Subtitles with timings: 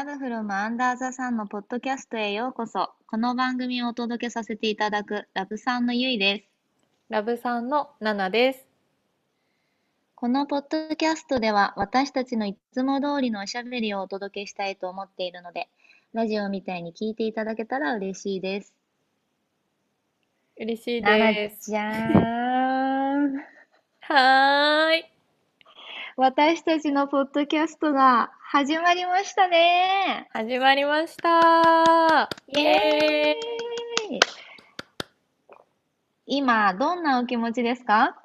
[0.00, 2.88] ラブフロムアンダーザさんのポッドキャストへようこそ。
[3.06, 6.44] この番組をお届けさせていただくラブさんのゆいです。
[7.10, 8.66] ラブさんのナナです。
[10.14, 15.68] このポッドキャストでは私たちのいつも通りのおしゃべりをお届けしたいと思っているので、
[16.14, 18.72] ラジオみたいに聞いていただけたら嬉しいです。
[20.56, 21.70] 嬉しいです。
[21.72, 21.90] ちゃ
[23.18, 23.34] ん。
[24.00, 25.19] はーい。
[26.22, 30.28] 私たちのポッドキャストが始まりましたね。
[30.34, 32.28] 始まりました。
[32.46, 34.20] イエーイ。
[36.26, 38.20] 今、どんなお気持ちですか？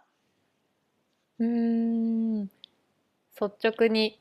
[1.40, 2.44] うーん。
[2.48, 2.52] 率
[3.64, 4.20] 直に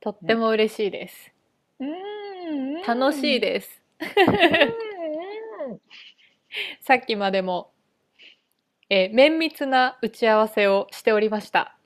[0.00, 1.32] とっても嬉しいです。
[1.78, 3.82] うん楽しいです。
[4.00, 4.04] う
[5.74, 5.78] ん
[6.80, 7.70] さっきまでも、
[8.90, 11.78] えー綿密な打ち合わせをしておりました。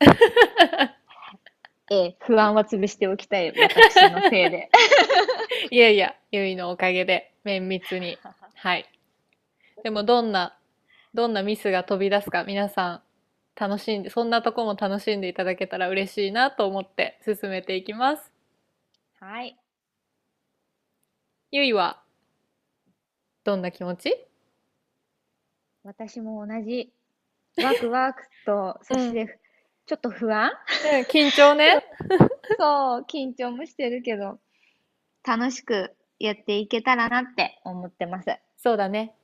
[1.93, 4.71] ええ、不安は潰しておきたい、私のせいで。
[5.71, 8.17] いやいや、ゆいのおかげで綿密に。
[8.55, 8.89] はい。
[9.83, 10.57] でもどんな、
[11.15, 13.03] どんなミスが飛び出すか皆さん
[13.57, 18.33] 楽しんで、そんなとこも楽しんでいただけたら嬉しいなと思って進めていきます。
[19.19, 19.59] はい。
[21.51, 22.01] ゆいは
[23.43, 24.15] どんな気持ち？
[25.83, 26.93] 私も同じ。
[27.57, 29.41] ワクワクと、そして、
[29.91, 30.53] ちょっと不安？
[31.09, 31.85] 緊張ね。
[32.57, 34.39] そう、緊張もしてるけど、
[35.27, 38.39] 楽しくやっていけたらなって思ってます。
[38.57, 39.17] そうだね。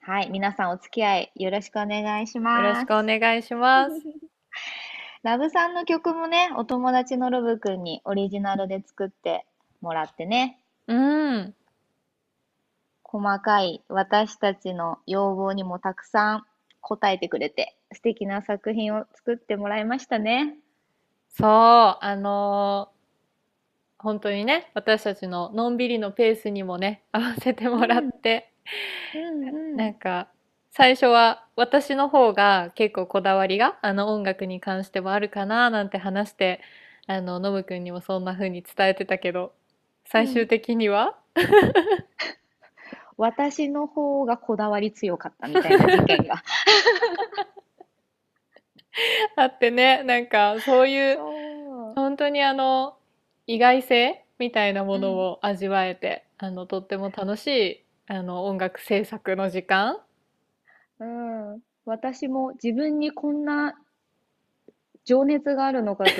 [0.00, 2.62] はい、皆さんお付き合いよろしくお願いしよます。
[2.74, 4.02] ろしくお願いします。
[5.22, 9.46] ラブさんの曲もね、お友達のロブくんにオリジナルで作って
[9.80, 10.94] もらってね、う
[11.38, 11.54] ん。
[13.04, 16.46] 細かい私たちの要望にもたくさん
[16.88, 20.56] 応えてくれて、素敵な作品を作ってもらいましたね。
[21.30, 22.94] そう、あのー
[24.04, 28.52] 本当にね、私たちののんびりのペースにもね、 合わせてもらって、
[29.14, 30.28] うんうんなんか
[30.70, 36.60] 最初は私の方が結構こだわりがあの音楽に関してもあるかななんて話して
[37.06, 39.52] あのノムくんにもそんな風に伝えてたけど
[40.06, 41.16] 最終的には、
[43.16, 46.42] 私の方がこだわり強かったみたいな事件が。
[49.36, 51.18] あってねなんかそういう
[51.96, 52.96] 本当にあの
[53.46, 59.98] 意外性みたいなものを味わえて、あのとっても楽しいあの音楽制作の時間。
[61.00, 63.76] うん、私も自分にこんな
[65.04, 66.16] 情熱があるのかとし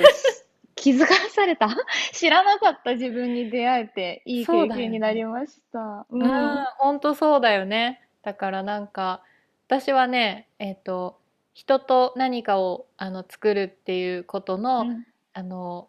[0.85, 1.67] 気づかされた？
[2.13, 5.79] 知らなかった自分に出会えていい経験になりました。
[5.79, 8.07] ううんん、本当そうだよね。
[8.21, 9.23] だからなんか
[9.67, 11.19] 私はね、えっと
[11.55, 15.87] 人と何かをあの作るっていうことの、うんあの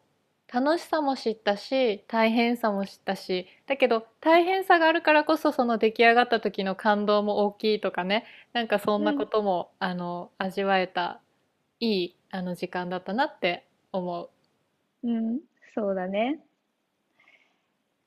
[0.53, 11.21] 楽しさも知ったし大変さも知ったしだけど大変さがあるからこそその出来上がった時の感動も大きいとかねなんかそんなことも、あの味わえた
[11.81, 14.31] いいあの時間だったなって思う。
[15.07, 15.41] うん、
[15.75, 16.41] そうだね。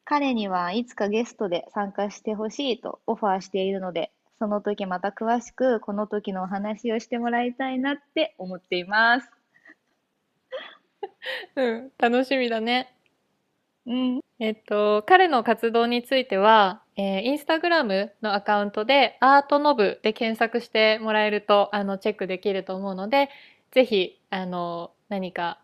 [0.04, 9.32] 彼にはいつかゲストで参加してほしいとオファーしているので、その時また詳しくこの時のお話をしてもらいたいなって思っています。
[11.56, 12.94] うん、楽しみだね。
[13.86, 23.30] うん、えっと、彼の活動については、えーインスタグラムのアカウントでアートノブで検索してもらえるとあのチェックできると思うので
[23.72, 25.60] ぜひあの何か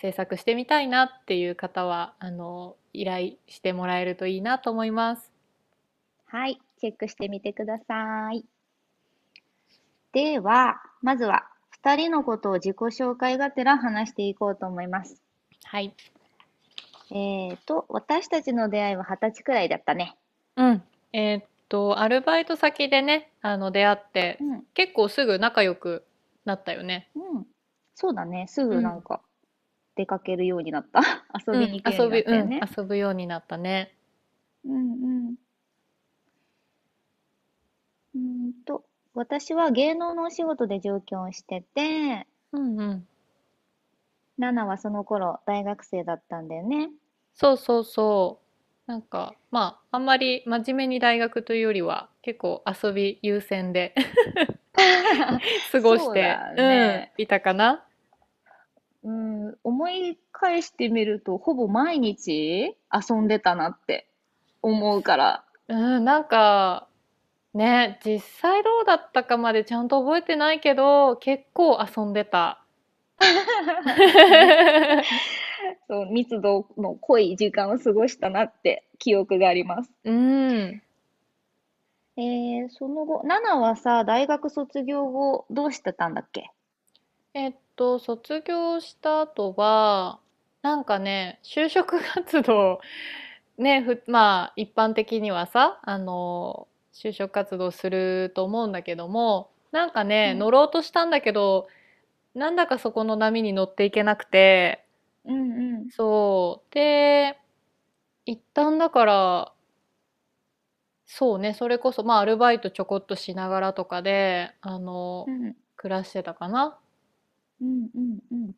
[0.00, 5.30] 制作してみたいなっていう方はあの依頼してもらえるといいなと思います。
[6.26, 8.44] はい、チェックしてみてください。
[10.12, 11.46] では、まずは
[11.82, 15.22] 2人のことを自己紹介がてら話していこうと思います。
[15.64, 15.94] はい。
[17.10, 20.16] えーと、私たちの出会いは20歳くらいだったね。
[20.56, 20.82] うん。
[21.12, 26.04] えーっとアルバイト先でねあの出会ってうん、結構すぐ仲良く
[26.44, 27.08] なったよね。
[27.14, 27.46] うん、
[27.94, 28.46] そうだね。
[28.48, 29.20] すぐなんか
[30.00, 31.00] 出かけるようになった。
[31.46, 32.60] 遊びに行くようになったよね。
[32.78, 33.94] 遊ぶようになったね。
[34.64, 35.34] うんうん。
[38.14, 43.06] うーんと、私は芸能のお仕事で上京してて、うんうん。
[44.38, 46.88] ナナはその頃大学生だったんだよね。
[47.34, 48.40] そうそうそ
[48.88, 48.90] う。
[48.90, 53.94] なんか、まあ、あんまり真面目に大学というよりは、結構遊び優先で
[55.70, 57.84] 過ごして、そうだねうん、いたかな。
[59.02, 64.08] うん、思い返してみると、ほぼ毎日遊んでたなって
[64.62, 65.44] 思うから。
[65.68, 66.88] うん、なんか、
[67.54, 72.64] ね、実際どうだったかまでちゃんと覚えてないけど、結構遊んでた。
[75.88, 79.90] そう、密度の濃い時間を過ごしたなって記憶があります。
[80.04, 80.82] うん。
[82.16, 86.50] えー、その後、ナナはさ、大学卒業後、どうしてたんだっけ？
[87.34, 90.18] えっと、卒業した後は、
[90.62, 92.80] なんかね、就職活動、
[93.58, 101.68] ね、ふ、まあ、一般的にはさ、あの、就職活動すると思うんだけども、なんかね、うん、乗ろうとしたんだけど、
[102.34, 104.84] なんだかそこの波に乗っていけなくて、
[105.26, 106.74] うんうん、そう。
[106.74, 107.38] で、
[108.26, 109.54] 一旦だから、
[111.06, 116.78] そうね、それこそ、まあ、アルバイトちょこっとしながらとかで、あの、うん、暮らしてたかな。
[117.60, 118.54] うん、うん、うん、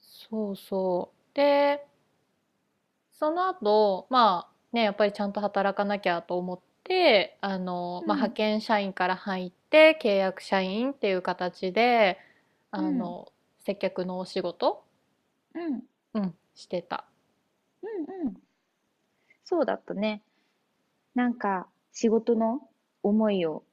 [0.00, 1.34] そうそう。
[1.34, 1.86] で、
[3.12, 12.18] その後、まあね、やっぱりちゃんと働かなきゃと思って、あの、まあ、派うん、遣社員から入って契約社員っていう形で、
[12.76, 14.84] うん、あの、接客のお仕事、
[15.54, 15.82] うん、
[16.14, 17.06] うん、してた。
[17.82, 17.86] う
[18.22, 18.36] ん、うん。
[19.44, 20.22] そうだったね。
[21.14, 22.68] なんか、仕事の
[23.02, 23.64] 思いを、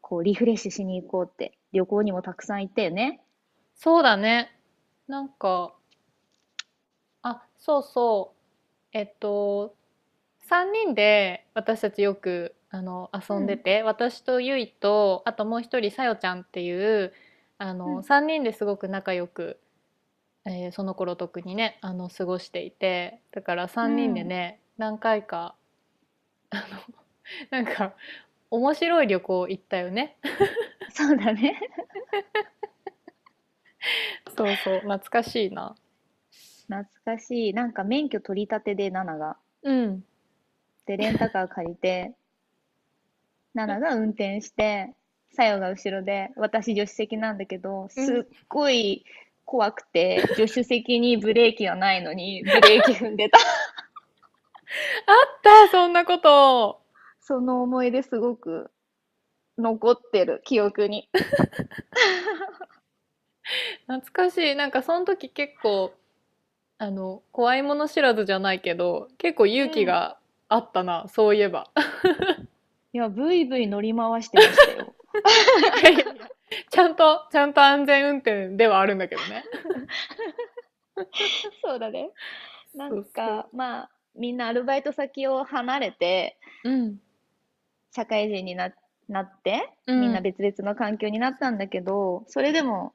[0.00, 3.20] こう、リフレッシュしに行こうって、旅行にもたくさん行ったよね。
[3.76, 4.50] そうだね。
[5.08, 5.74] なんか、
[7.22, 8.40] あ、そうそう。
[8.92, 9.74] えっと、
[10.42, 16.72] 3人で私たちよくあの遊うん、んでて、私とゆいと、あともう一人さよちゃんってい
[17.04, 17.12] う、
[17.58, 19.60] あの、うん、3人ですごく仲良く
[20.46, 24.34] えーその頃特にねあの過ごしていてだから3人でうん。
[24.34, 25.54] ね何回か
[27.50, 27.94] なんか
[28.50, 30.16] 面白い旅行行ったよね
[30.94, 31.60] そうだね。
[34.36, 35.74] そうそう懐かしいな
[36.66, 37.52] 懐かしい。
[37.52, 39.36] なんか免許取り立てで、ナナが。
[39.62, 40.04] うん
[40.86, 42.14] で、レンタカー借りて、
[43.54, 44.94] ナナが運転して、
[45.32, 49.04] サヨが後ろで、私助手席なんだけど、うんすっごい
[49.44, 53.38] 怖くて、助手席にブレーキがないのに、ブレーキ踏んでた。
[53.38, 56.80] あったそんなこと
[57.20, 58.70] その思い出すごく
[59.58, 61.08] 残ってる、記憶に。
[63.86, 65.92] 懐かしいなんかその時結構
[66.78, 69.86] あの怖いもの知らずじゃないけど結構勇気うん。
[69.86, 70.18] が
[70.48, 71.70] あったなそういえば
[72.92, 74.94] いや、ブイブイ乗り回してましたよ。
[76.70, 79.44] ちゃんとちゃんと安全運転ではあるんだけどね
[81.62, 82.10] そうだね。
[82.74, 87.00] なんか、まあ、みんなアルバイト先を離れて、うん
[87.90, 88.72] 社会人にな、
[89.08, 92.92] なって、みんなうん別々の環境になったんだけど、それでも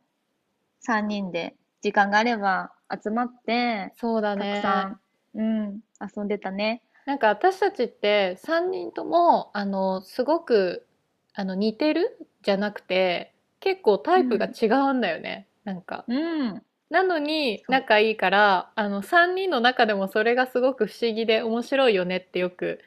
[0.88, 4.98] 3人で時間があれば集まって、そうだたくさ
[5.36, 5.44] ね。
[5.44, 5.80] ん、うん、
[6.16, 6.82] 遊んでたね。
[7.06, 10.86] なんか私たちって3人ともあのすごく
[11.34, 15.48] あの似てるじゃなくて結構タイプがうん、違うんだよね。
[15.64, 16.06] なんか。
[16.08, 17.64] うん、なのに。
[17.68, 22.80] 仲いいからあの3人の中でもそれがすごく不思議で面白いよねってよく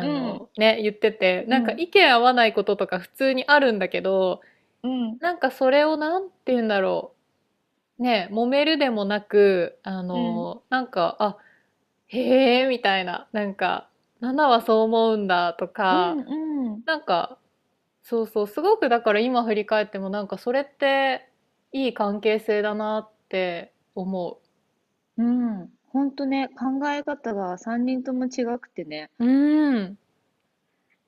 [0.00, 4.40] あうん、のね言っててなんかうん、意見合わないこととか普通にあるんだけど
[4.82, 7.14] うん、なんかそれをなんて言うんだろ
[7.98, 8.02] う。
[8.02, 11.38] ね揉めるでもなくあうん、のなんかあ
[12.08, 13.28] へえ、みたいな。
[13.32, 13.90] なんか、
[14.20, 16.20] ナナはそう思うんだとか、うん、
[16.74, 17.38] うん、なんか、
[18.02, 21.28] そうそう、すごくだから今振り返ってもなんかそれって
[21.72, 24.40] いい関係性だなって思
[25.18, 25.77] うん。
[25.90, 29.10] ほんとね、考え方が3人とも違くてね。
[29.18, 29.26] う。
[29.26, 29.98] ん。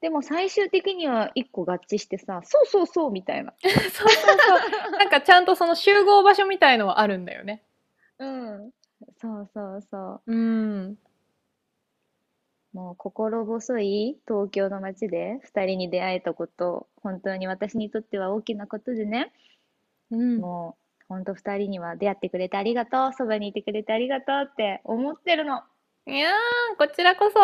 [0.00, 3.52] でも最終的には1個合致してさ、そうそうそうみたいな。
[3.60, 4.90] そうそうそう。
[4.92, 7.62] なんかちゃんとその集合場所みたいのはあるんだよね。
[8.18, 8.70] うん。
[9.18, 10.90] そうそうそうーん。
[10.92, 10.96] う。
[12.72, 19.32] もう心細い東京の街で2人に出会えたこと、本当に私にとっては大きなことでね。
[20.10, 20.38] うん。
[20.38, 20.76] も
[21.10, 25.62] う、ほんと2人には出会ってくれてありがとう、そばにいてくれてありがとうって思ってるの。
[26.06, 27.38] いやー、こちらこそ、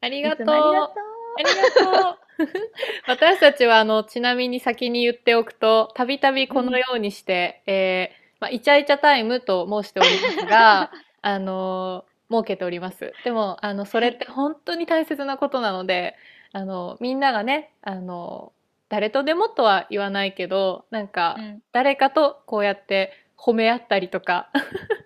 [0.00, 0.98] ありいがととう。
[1.34, 2.18] ありがとう。
[3.06, 6.54] 私たちはあのちなみに先に言っておくとたびたびう。
[6.54, 6.58] うん。
[6.58, 13.16] このようにして、えーまあ、イチャイチャタイムと申しておりますが、 あの設けております。
[13.24, 14.08] でもあのそはい。
[14.08, 16.14] れって本当に大切なことなので
[16.52, 18.52] あのみんながねあの
[18.88, 21.62] 誰とでもとは言わないけどなんかうん。
[21.72, 24.50] 誰かとこうやって褒め合ったりとか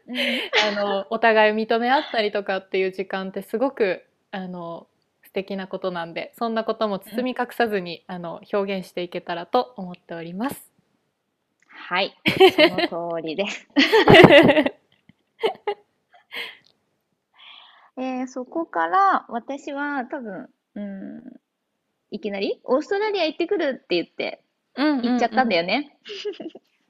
[0.07, 0.17] うん。
[0.79, 4.87] あのお互い認め合ったりとかっていう時間ってすごくあの
[5.23, 7.01] 素敵なことなんでそんなこともうん。
[7.01, 10.73] 包み隠さずにあの表現していけたらと思っております。
[11.69, 12.17] はい。
[12.27, 13.69] その通りです。
[17.97, 21.41] えー、そこから私は多分、うん、
[22.13, 22.61] いきなり？
[22.65, 24.45] オーストラリア行ってくるって言って
[24.77, 25.55] うんう行っちゃったんだんうん。
[25.55, 25.99] よね。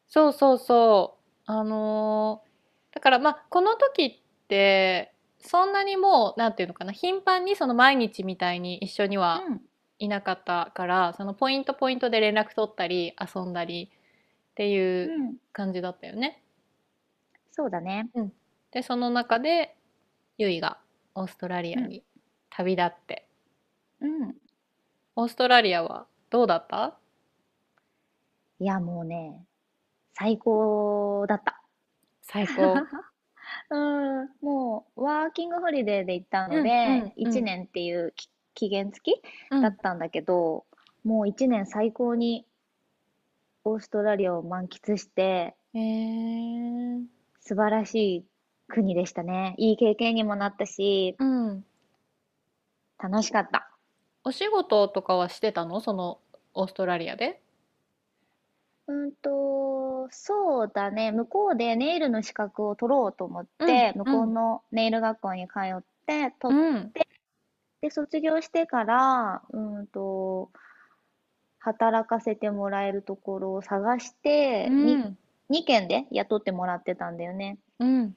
[0.09, 1.23] そうそうそう。
[1.47, 2.52] あのー
[2.95, 9.61] だからまあこの時ってそんなにもうなんていうのかな頻繁にその毎日みたいに一緒にはうん
[9.99, 13.91] いなかったからそのポイントポイントで連絡取ったり遊んだり
[14.50, 16.43] っていううん感じだったよね。
[17.52, 18.11] そうだね。
[18.73, 19.76] でその中で
[20.38, 20.79] ゆいが
[21.14, 22.02] オーストラリアに
[22.50, 23.26] 旅立って、
[24.00, 24.35] うん。
[25.16, 26.97] オーストラリアはどうだった？
[28.59, 29.45] いや、もうね、
[30.14, 31.61] 最高だった。
[32.23, 32.75] 最高。
[33.71, 40.66] うん、もう、ワーキングホリデーで行ったのうんうんで、うん1年っていうき期限付きうんだったんだけど、
[41.04, 42.47] もう1年最高に
[43.64, 47.04] オーストラリアを満喫して、へー
[47.40, 48.26] 素晴らしい
[48.69, 49.54] 国でしたね。
[49.59, 51.64] いい経験にもなったし、うん。
[52.99, 53.72] 楽しかった。
[54.25, 55.81] お仕事とかはしてたの？
[55.81, 56.19] その
[56.55, 57.41] オーストラリアで？
[58.87, 61.12] うんと、そうだね。
[61.12, 66.93] 向こうでネイルの資格を取ろうと思って、うん向こうのネイル学校に通って、取っん。
[67.81, 70.50] で、卒業してから、うんと、
[71.59, 75.19] 働かせてもらえるところを探して、うにん。
[75.50, 77.59] 2件で雇ってもらってたんだよね。
[77.79, 78.17] うん。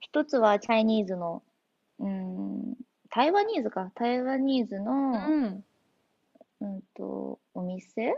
[0.00, 1.42] 一つはチャイニーズの、
[1.98, 2.43] うん、
[3.14, 3.92] 台湾ニーズか。
[3.94, 5.64] 台湾ニーズうの、ん。
[6.60, 8.16] うんと、お店？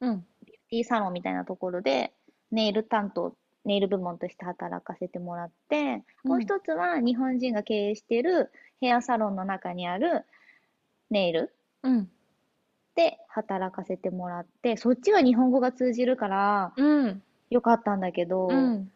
[0.00, 0.26] うん。
[0.44, 2.12] ビューティーサロンみたいなところで、
[2.50, 10.24] ネイル担当、ネイル部門として働かせてもらって、もう一つは日本人が経営しているヘアサロンの中にある
[11.08, 11.54] ネイル？
[11.84, 12.10] うん。
[12.96, 17.22] で働かせてもらって、そっちは日本語が通じるからうん。
[17.48, 18.90] よかったんだけど、うん。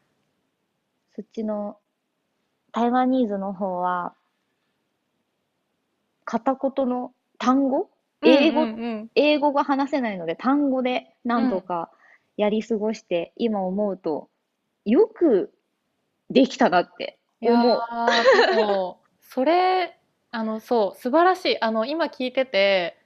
[1.14, 1.78] そっちの
[2.72, 4.12] 台湾ニーズの方は、
[6.26, 7.88] 片言の単語？
[8.22, 9.10] 英語、うんうん。
[9.14, 9.54] 英語？
[9.54, 11.90] が話せないので単語で何とか
[12.36, 14.28] やり過ごして、今思うと、
[14.84, 15.54] よく
[16.28, 17.80] できたなって思う。
[19.22, 19.98] それ
[20.30, 21.62] あのそう素晴らしい。
[21.62, 22.98] あの今聞いてて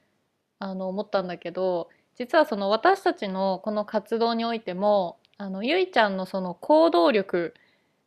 [0.58, 7.54] あの思ったんだけど実はその私たちのこの活動においてもあのゆいちゃんのその行動力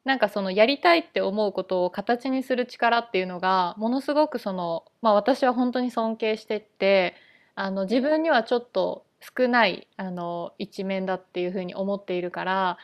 [0.05, 7.15] なんかそのやりたいって思うことを形にする力っていうのがものすごくその、まあ、私は本当に尊敬してって
[7.55, 9.05] あの自分にはちょっと
[9.37, 12.77] 少ないあの一面だっていうふうに思っているから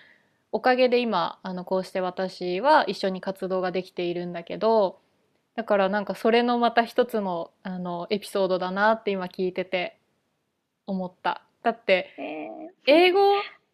[0.51, 4.99] おかげで今あのこうして私は一緒に活動ができているんだけど
[5.55, 9.97] だからなんかそれのまた一つのあのエピソードだなって今聞いてて
[10.87, 11.43] 思った。
[11.61, 12.47] だってえ
[12.87, 13.19] 英語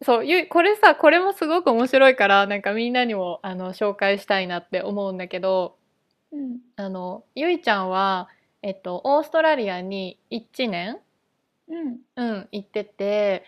[0.02, 5.86] そうゆいこれさこれもすごく面白いからなんかみんなにもあの紹介したいなって思うんだけどー
[6.36, 8.30] うん、あのゆいちゃんは、
[8.62, 11.00] えっと、オーストラリアに1年、
[11.70, 13.46] うん、うん、行ってて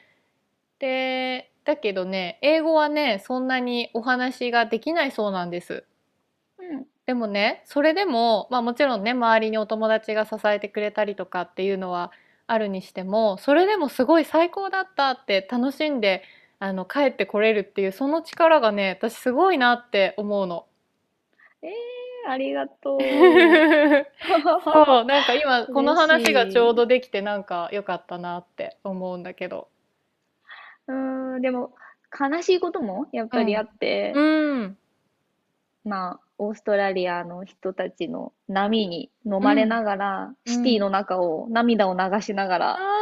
[0.80, 5.84] でだけどね英語はねそんなにお話ができないそうなんです。
[6.60, 12.12] うん、でもねそれでも、まあ、もちろんね周りにお友達が支えてくれたりとかっていうのは
[12.48, 16.24] あるにしてもそれでもすごい最高だったって楽しんで
[16.59, 20.65] あの帰ってこれるっていうその力がね私すごいなって思うの。
[22.29, 22.99] ありがとう。
[24.63, 29.69] そうなんか今この話がちょうどできてなんか良かったなって思うんだけど。
[30.87, 31.73] うーん、でも、
[32.17, 34.77] 悲しいこともやっぱりあって、うん
[35.83, 42.97] まあ、オーストラリアの人たちの波に飲まれながら、うんシティの中を涙を流しながら、あ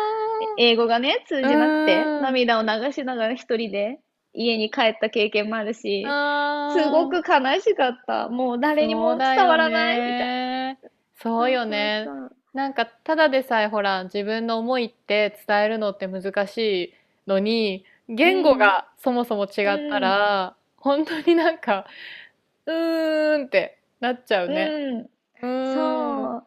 [0.58, 4.00] 英語がね、通じなくて、うん涙を流しながら一人で
[4.34, 8.30] 家に帰った経験もあるし、すごく悲しかった。
[8.30, 10.80] もう誰にも伝わらないみたいな。
[11.22, 12.08] そうよね。
[12.54, 16.94] なんかただでさえほら自分の思いって伝えるのって難しい
[17.27, 21.86] のに言語がそもそも違ったら、本当になんか
[22.65, 25.10] うーんってなっちゃうね。
[25.42, 26.44] うん、うーんそう。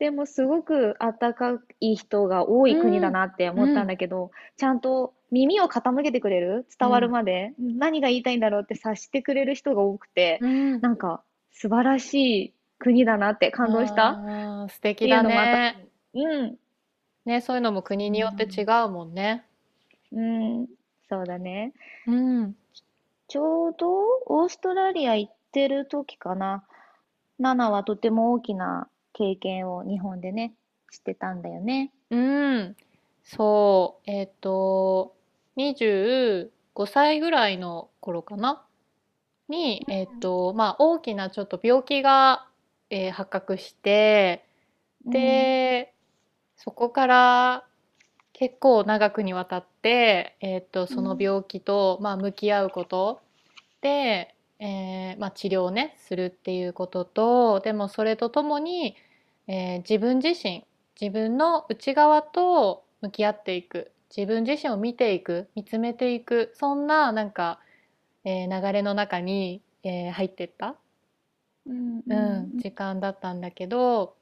[0.00, 14.66] でもすごく温かい人が多い国だなって思ったんだけど、ちゃんと耳を傾けてくれる、伝わるまで、何が言いたいんだろうって察してくれる人が多くて、うんなんか素晴らしい国だなって感動した？
[14.70, 15.86] 素敵だね。
[16.14, 16.56] うん、
[17.26, 19.44] ね、そういうのも国によって違うもんね。
[20.12, 20.66] うん、
[21.10, 21.74] そうだね。
[22.06, 22.56] うん。
[23.28, 23.86] ちょうど
[24.26, 26.64] オーストラリア行ってる時かな。
[27.38, 30.54] ナナはとても大きな経験を日本でね、
[30.90, 31.92] してたんだよね。
[32.10, 32.76] うん。
[33.22, 34.10] そう。
[34.10, 35.14] えっと、
[35.56, 36.50] 25
[36.86, 38.66] 歳ぐらいの頃かな？
[39.48, 42.46] に、えっと、まあ、大きなちょっと病気が、
[42.90, 44.44] えー発覚して、
[45.06, 45.94] で、
[46.56, 47.64] そこから
[48.32, 53.20] 結構長くにわたって、えっと、その病気と、まあ、向き合うこと
[53.82, 58.96] で、えーまあ、治療をねするっていうこととでもそれとともに、
[59.48, 60.64] えー自分自身
[61.00, 67.60] 自分の内側と向き合っていく自分自身を見ていく見つめていくそんななんか、
[68.24, 70.76] えー流れの中に、えー入ってった、
[71.66, 74.16] うんううん、ん時間だったんだけど。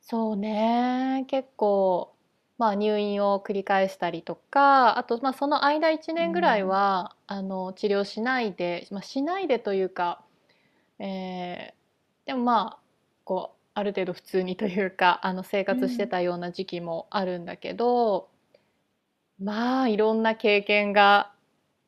[0.00, 2.12] そうね結構、
[2.58, 6.66] まあ、入院を繰り返したりとかあと、まあ、その間1う年ぐらいん。
[6.66, 10.24] はあの治療しないで、まあ、しないでというか、
[10.98, 11.78] えー
[12.26, 12.84] でもまあ
[13.24, 18.30] こうある程度普通にというかあの生活してうんたような時期もあるんだけど
[19.38, 21.32] まあいろんな経験が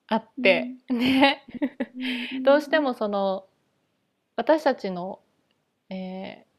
[0.09, 0.81] あってうん。
[0.89, 1.47] ね。
[1.95, 2.25] うん。
[2.33, 3.47] う どうしてんもその
[4.37, 5.21] 私たちの、
[5.91, 6.50] えー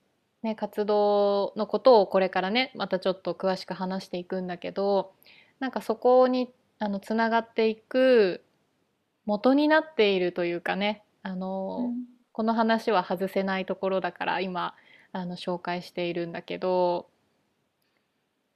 [0.43, 5.13] ね、活動のことをこれからねまたちょっと詳しく話していくんだけど
[5.59, 8.43] なんかそこにあのつながっていく
[9.25, 12.05] 元になっているというかねあのうん。
[12.33, 14.73] この話は外せないところだから今
[15.11, 17.09] あの紹介しているんだけど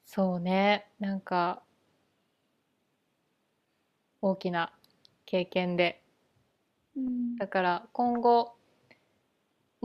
[0.06, 1.62] そうねなんか
[4.22, 4.72] 大きな
[5.26, 6.02] 経験で。
[6.96, 7.36] うん。
[7.36, 8.55] だから今後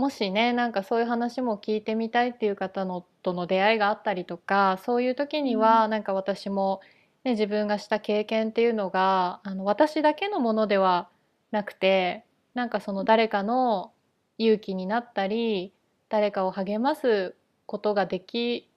[0.01, 5.61] もしねなんかそういう話も聞いてみたいっていう方のとの出会いがあったりとかそういう時にうん。
[5.61, 6.81] はなんか私も、
[7.23, 11.11] ね、自分がした経験っていうのがあの私だけのものでは
[11.51, 13.93] なくてなんかその誰かの
[14.39, 15.75] 勇気になったり
[16.09, 17.35] 誰かを励ます
[17.67, 18.71] ことができ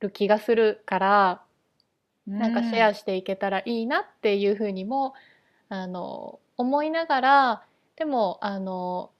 [0.00, 1.42] る気がするから
[2.28, 5.14] うなんかシェアんしていけたらいいなっていうふうにも
[5.70, 7.62] あの思いながら
[7.96, 9.10] でもあの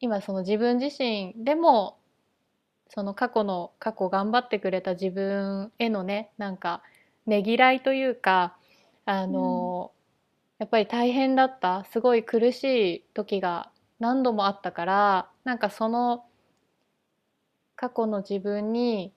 [0.00, 1.98] 今その自分自身でも
[2.88, 6.82] その過去の過去頑張ってくれた自分へのねなんか
[7.26, 8.56] ねぎらいというか
[9.06, 9.32] あうん。
[9.32, 9.92] の
[10.58, 12.64] やっぱり大変だったすごい苦し
[12.98, 16.24] い時が何度もあったからなんかその
[17.74, 19.12] 過去の自分に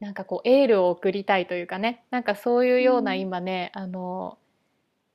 [0.00, 3.20] なんかこうエールを送りたいというかねなんかそういうようなうん。
[3.20, 4.38] 今ねあの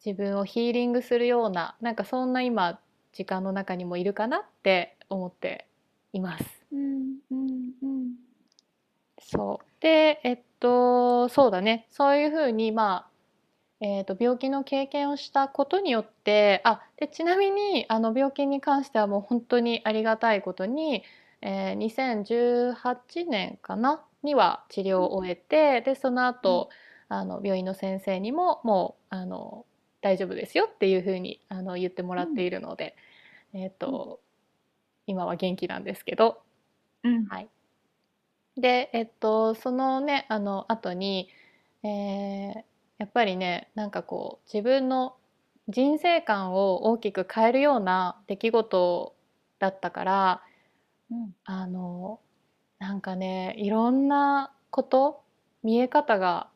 [0.06, 2.80] 自分をヒーリングするようななんかそんな今
[3.14, 5.68] 時間の中にもいるかなって思って
[6.14, 6.46] います。
[6.72, 8.14] うんうんうん
[9.22, 9.66] そう。
[9.82, 11.88] でえっとそうだね。
[11.90, 21.04] そういうふうにまあえーと病気の経験をしたことによってあでちなみにあの病気に関してはもう本当にありがたいことに、
[21.42, 26.28] えー2018年かなには治療を終えてでそのうん。
[26.30, 26.70] 後
[27.12, 29.66] あの病院の先生にももうあの
[30.02, 32.96] 大丈夫ですよっていうふうにあの言ってもらっているので、
[33.54, 34.22] えーと
[35.08, 36.44] 今は元気なんですけど。
[37.04, 37.26] うん。
[37.26, 37.50] はい。
[38.58, 41.30] で、えっと、そのね、あの後に、
[41.84, 42.64] えー
[43.00, 45.16] やっぱりね、なんかこう自分の
[45.70, 49.16] 人生観を大きく変えるような出来事
[49.58, 50.44] だったから、
[51.12, 51.36] うん。
[51.46, 52.20] あの、
[52.80, 55.24] なんかね、いろんなこと、
[55.64, 56.50] 見え方が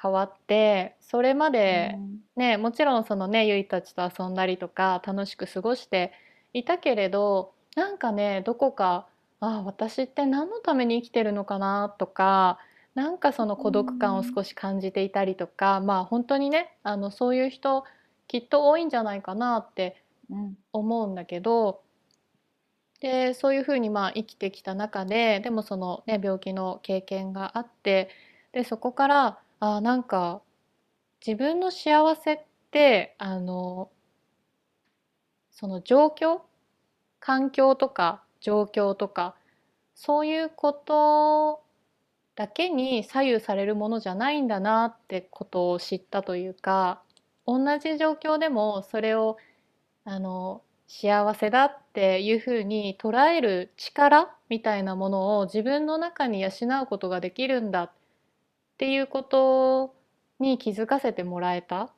[0.00, 2.22] 変わって、それまうでん。
[2.36, 6.12] ね、もちろんそのね、ゆいたちと遊んだりとか楽しく過ごして
[6.52, 9.08] いたけれど、なんかね、どこか、
[9.40, 12.58] ああ、私って何のために生きてるのかなとか、
[12.94, 14.24] なんかそのう孤独感をん。
[14.24, 17.84] 少し感じていたりとか、まあ本当にね、あのそういう人
[18.28, 20.56] きっと多いんじゃないかなってうん。
[20.72, 21.82] 思うんだけど、
[23.00, 28.08] で、そういうふうにまあ生きてきた中で、でもそのね、病気の経験があって、
[28.52, 30.42] で、そこから、あ、なんか
[31.26, 32.40] 自分の幸せっ
[32.72, 33.92] て、あの、
[35.52, 36.40] その状況、
[37.20, 39.36] 環境とか状況とか、
[39.94, 41.62] そういうこと
[42.36, 47.02] だけに左右されるものじゃないんだなってことを知ったというか、
[47.46, 49.38] 同じ状況でもそれを
[50.04, 56.50] あの幸せだっていうふうに捉える力みたいなものを自分の中に養
[56.84, 57.92] うことができるんだ
[58.82, 59.94] っていうこと
[60.40, 61.94] に気づかせてもらえた。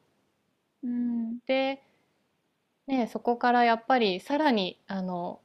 [0.82, 1.82] うんで、
[2.86, 5.40] ね、そこからやっぱりさらにあの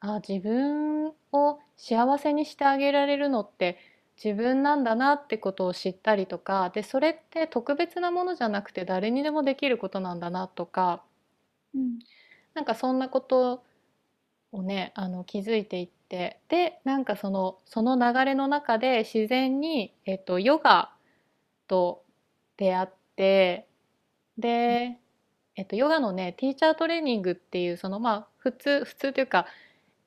[0.00, 3.78] あ自分を幸せにしてあげられるのって
[4.16, 11.04] 自分なんだなってことを知ったりとかでそれって特別なものじゃなくて誰にでもできることなんだなとか
[11.76, 12.00] うん
[12.54, 13.62] なんかそんなこと
[14.50, 20.92] をねあの気づいていってでなんかそのその流れの中で自然に、えっと、ヨガ
[21.66, 22.04] と
[22.58, 23.66] 出会って
[24.36, 24.98] で、
[25.56, 29.46] えっと、ヨガのねティーチャートレーニングっていうそのまあ普通普通というか、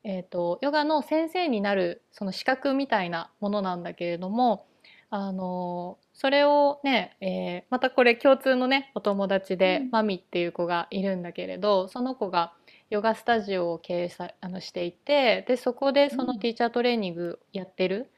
[0.04, 4.68] えっと、ヨガの先生になるその資格みたいなものなんだけれども
[5.10, 9.90] あのそれをね、えーまたこれ共通のねお友達で、うん。
[9.92, 12.54] マミっていう子がいるんだけれどその子が
[12.90, 18.10] ヨガスタジオを経営さあのしていてでそこでそのうんティーチャートレーニングやってる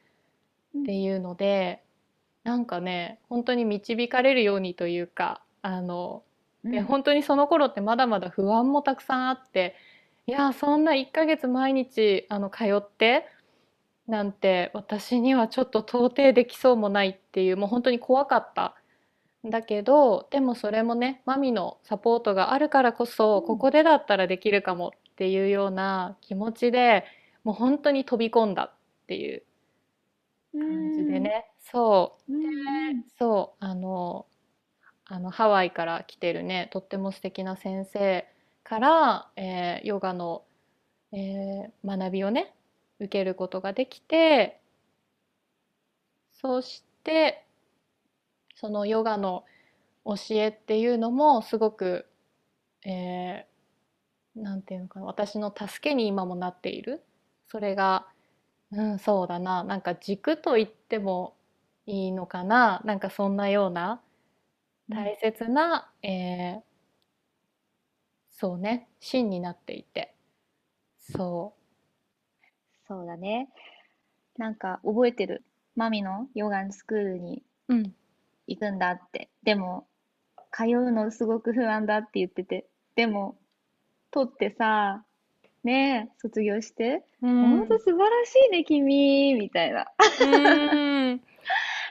[0.78, 1.82] っていうので、
[2.44, 6.22] なんかね本当に導かれるようにというかあの
[6.64, 9.74] うんで本当にその頃ってまだまだ不安もたくさんあって
[10.26, 13.26] いやそんな1ヶ月毎日あの通って
[14.06, 18.77] なんて私にはちょっと到底できそうもないっていうもう本当に怖かった。
[19.44, 23.46] だけどでもそれもねマミのサポートがあるからこそ、うん。
[23.46, 27.04] ここでだったらできるかもっていうような気持ちで
[27.44, 29.42] もう本当に飛び込んだっていう
[30.58, 32.32] 感じでね、そう。
[32.32, 32.40] うん。
[32.40, 34.26] でそうあの
[35.06, 38.26] あのハワイから来てるねとっても素敵な先生
[38.64, 40.44] から、えーヨガの、
[41.12, 42.54] えー学びをね
[43.00, 44.60] 受けることができて
[46.40, 47.44] そして
[48.60, 49.44] そのヨガの
[50.04, 52.06] 教えっていうのもすごく、
[52.84, 53.48] えー
[54.42, 57.02] なんていうのかな私の助けに今もなっている。
[57.48, 58.06] それが
[58.70, 59.64] うんそうだな。
[59.64, 61.34] なんか軸と言っても
[61.86, 62.80] いいのかな。
[62.84, 64.00] なんかそんなような
[64.88, 66.60] 大切な、えー
[68.30, 70.14] そうね芯になっていて。
[70.98, 71.54] そ
[72.86, 73.48] そうだね。
[74.36, 75.42] なんか覚えてる？
[75.74, 77.42] マミのヨガのスクールに。
[77.68, 77.94] ううん
[78.48, 79.30] 行くんだって。
[79.44, 79.86] でも、
[80.50, 82.66] 通うのすごく不安だって言ってて。
[82.96, 83.38] でも、
[84.10, 85.04] 取ってさ、
[85.62, 87.58] ねえ、卒業して、うん。
[87.58, 89.86] ほんと素晴らしいね、君、みたいな。
[90.20, 91.22] うん。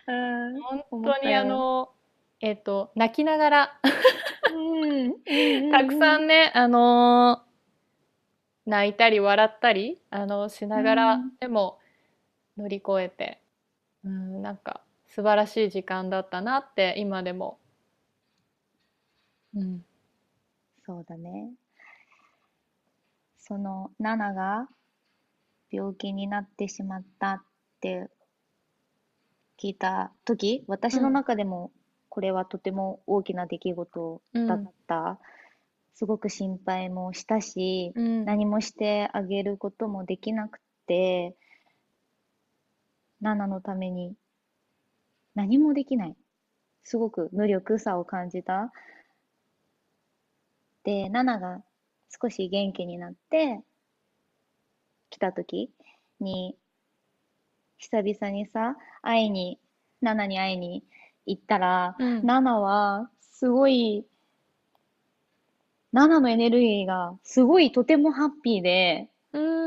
[0.07, 1.91] うん、本当にあの
[2.39, 3.79] えっ、と泣きながら。
[4.53, 6.23] うん、たくさん。
[6.23, 7.47] んね、あのー
[8.67, 11.31] 泣いたり笑ったり、あのしながら、うん。
[11.39, 11.79] でも
[12.57, 13.41] 乗り越えて、
[14.03, 14.81] うん、なんか
[15.17, 17.57] 素晴らしい時間だったなって今でも、
[19.55, 19.83] うん、
[20.85, 21.53] そうだね。
[23.39, 24.67] その、ナナが
[25.71, 27.41] 病気になってしまったっ
[27.81, 28.11] て
[29.59, 31.71] 聞いた時、私の中でも
[32.09, 35.17] これはとても大きな出来事だった。
[35.95, 41.35] すごく心配もしたし、うん、何もしてあげることもできなくて、
[43.19, 44.13] ナナのために
[45.37, 46.15] 何もできない。
[46.83, 48.73] すごく無力さを感じた。
[50.83, 51.61] で、ナナが
[52.09, 53.61] 少し元気になって
[55.11, 55.69] 来た時
[56.19, 56.57] に、
[57.77, 59.59] 久々にさ、会いに、
[60.01, 60.83] ナナに会いに
[61.27, 64.07] 行ったら、うんナナはすごい、
[65.91, 69.66] ナナのエネルギーがすごいとてもハッピーで、うん、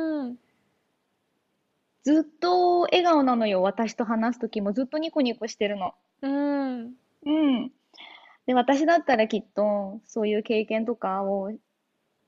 [2.03, 5.93] ずっと笑顔なのよ、私と話す時もずっとニコニコしてるの。
[6.23, 6.95] うん、
[7.27, 7.73] うん。
[8.47, 11.53] で、私だったらきっとそういう経験とかを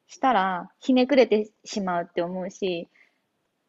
[0.06, 2.88] したらひねくれてしまうって思うし、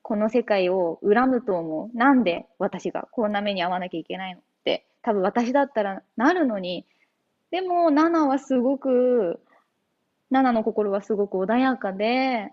[0.01, 1.97] この世界を恨むと思う。
[1.97, 4.41] なんで私がこんな目に遭わなきゃいけないの？
[4.41, 6.85] って、多分私だったらなるのに、
[7.51, 9.39] でも、ナナはすごく、
[10.31, 12.51] ナナの心はすごく穏やかで、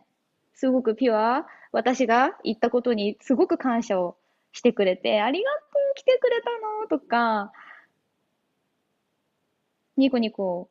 [0.55, 1.47] すごくピュア。
[1.73, 4.17] 私が言ったことにすごく感謝を
[4.53, 5.57] してくれて、ありがと
[5.93, 6.51] う、来てくれた
[6.85, 7.53] のとか、
[9.97, 10.71] ニコニコ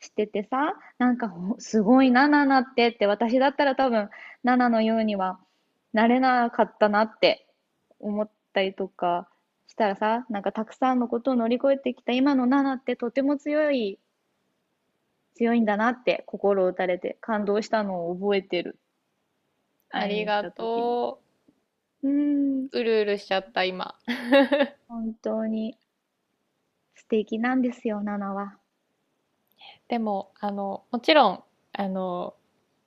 [0.00, 4.10] しててさ、なんかすごいな、ナナってって、私だったら多分、
[4.42, 5.38] ナナのようには
[5.92, 7.46] なれなかったなって
[8.00, 9.28] 思ったりとか
[9.68, 13.98] したらさ、なんかたくさんのことを乗り越えてきた今のナナってとても強い、
[15.34, 18.78] 強いんだなって心を打たれて感動したのを覚えてる。
[19.92, 21.20] ありがと
[22.02, 22.08] う。
[22.08, 22.68] うん、う。
[22.72, 23.94] うるうるしちゃった今。
[24.88, 25.76] 本当に
[26.94, 28.58] 素敵なんですよ、ナナは。
[29.88, 32.34] でもあのもちろんあの、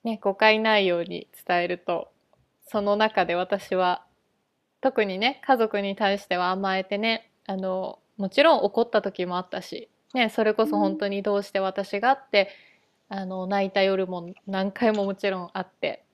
[0.03, 2.11] ね、誤解ないように伝えると
[2.67, 4.03] その中で私は
[4.81, 12.49] 特にね家族に対しては甘えてねあのもちろん怒った時もあったし、ね、それこそ本当にどうして私がって
[13.09, 16.04] あの泣いた夜も何回ももちろんあって、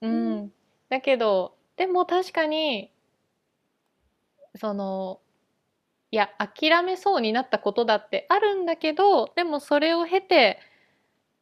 [0.00, 0.52] うん、うん、
[0.88, 2.90] だけどでも確かに
[4.56, 5.20] その
[6.10, 10.58] いや諦めそうになったことだってあるんだけどでもそれを経て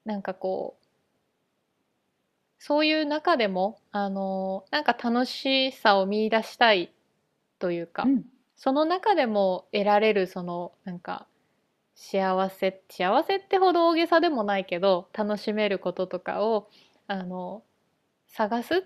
[0.05, 0.87] なんかこう
[2.59, 6.93] そういう中でもあのなんか楽しさを見出したい
[7.59, 8.25] というか、うん、
[8.57, 11.27] その中でも得られるそのなんか
[11.95, 16.69] 幸せ幸せってほど大げさでもないけど楽しめることとかを
[17.07, 17.63] あの
[18.31, 18.81] 探すっ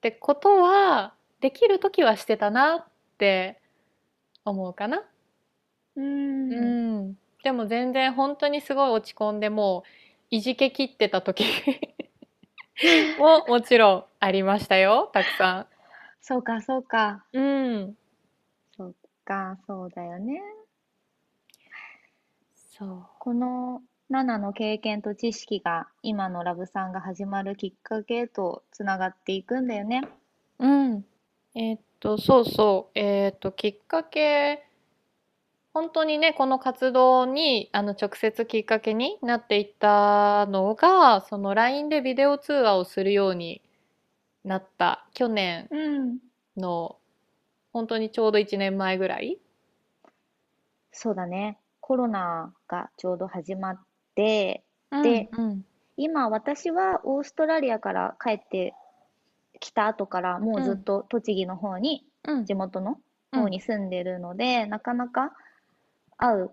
[0.00, 2.84] てことはできる時はしてたなっ
[3.18, 3.60] て
[4.44, 4.98] 思うかな。
[4.98, 6.00] う。
[6.00, 7.18] うんん。
[7.42, 9.88] でも全然本当にすごい落ち込んでもう
[10.30, 11.44] いじけ切ってた時
[13.18, 15.66] ももちろんありましたよ、たくさ
[16.20, 17.24] そうか、そうか。
[17.32, 17.38] ん。
[17.38, 17.96] うん。
[18.76, 20.42] そうか、そうだよね。
[22.54, 23.80] そこの
[24.10, 30.02] 7の経験と知識が今のラブさんが始まるきっかけとつながっていくんだよね。
[30.58, 30.66] う。
[30.66, 31.04] うん。
[31.54, 32.98] えーっと、そうそう。
[32.98, 34.64] えーっと、きっかけ、
[35.72, 43.60] 本当にね、この活動にあの直接きっかけになっていったのが、その LINE でビデオ通話をするように
[44.44, 46.18] なった去年うん。
[46.56, 46.96] の
[47.72, 49.38] 本当にちょうど1年前ぐらい。
[50.92, 51.58] そうだね。
[51.80, 53.85] コロナがちょうど始まっ
[54.16, 55.64] て、うんでうん。
[55.96, 58.74] 今私はオーストラリアから帰って
[59.60, 62.44] きた後からもうずっと栃木の方に、うん。
[62.44, 62.98] 地元の
[63.32, 63.40] うん。
[63.42, 65.32] 方に住んでるので、なかなか
[66.16, 66.50] 会う、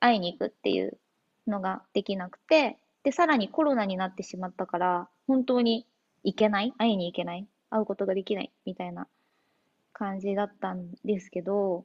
[0.00, 0.98] 会いに行くっていう
[1.46, 5.86] のができなくて、で、さらにコロナになってしまったから、本当に
[6.24, 9.06] 行けない、会いに行けない、会うことができないみたいな
[9.92, 11.84] 感じだったんですけど、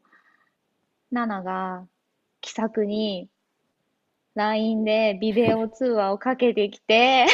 [1.12, 1.86] ナナが
[2.42, 3.30] 気さくに
[4.36, 7.28] LINE でビデオ通話をかけてきて、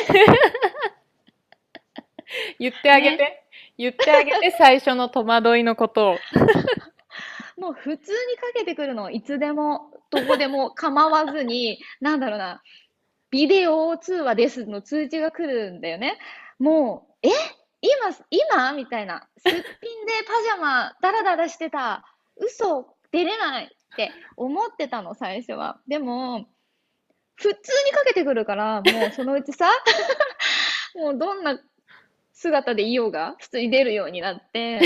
[2.59, 3.43] 言ってあげて、
[3.77, 6.17] 言ってあげて最初の戸惑いのことを。
[7.57, 12.61] もう普通にかけてくるの、いつでも、どこでも構わずに、なんだろうな、
[13.29, 16.17] ビデオ通話ですの通知が来るんだよね。
[16.59, 17.29] もう、え？
[17.81, 18.73] 今、今？
[18.73, 19.27] みたいな。
[19.37, 19.63] すっぴんで
[20.27, 22.05] パジャマ、ダラダラしてた。
[22.37, 25.79] 嘘、出れないって思ってたの、最初は。
[25.87, 26.47] でも、
[27.37, 27.55] 普通に
[27.91, 29.69] かけてくるから、もうそのうちさ、
[30.95, 31.61] もうどんな
[32.33, 34.81] 姿でいようが、普通に出るようになって、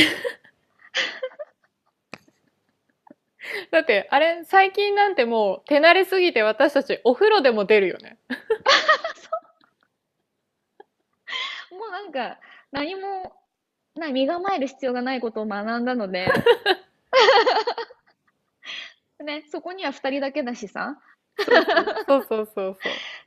[3.71, 8.17] だって、あれ、最近なんてもう手慣れすぎて私たちお風呂でも出るよね。
[11.71, 12.37] もうなんか、
[12.71, 13.33] 何も、
[13.95, 16.29] な、身構える必要がないことを学んだので、
[19.23, 20.99] ね、そこには2人だけだしさ、
[21.37, 21.55] そう
[22.07, 22.77] そうそうそう。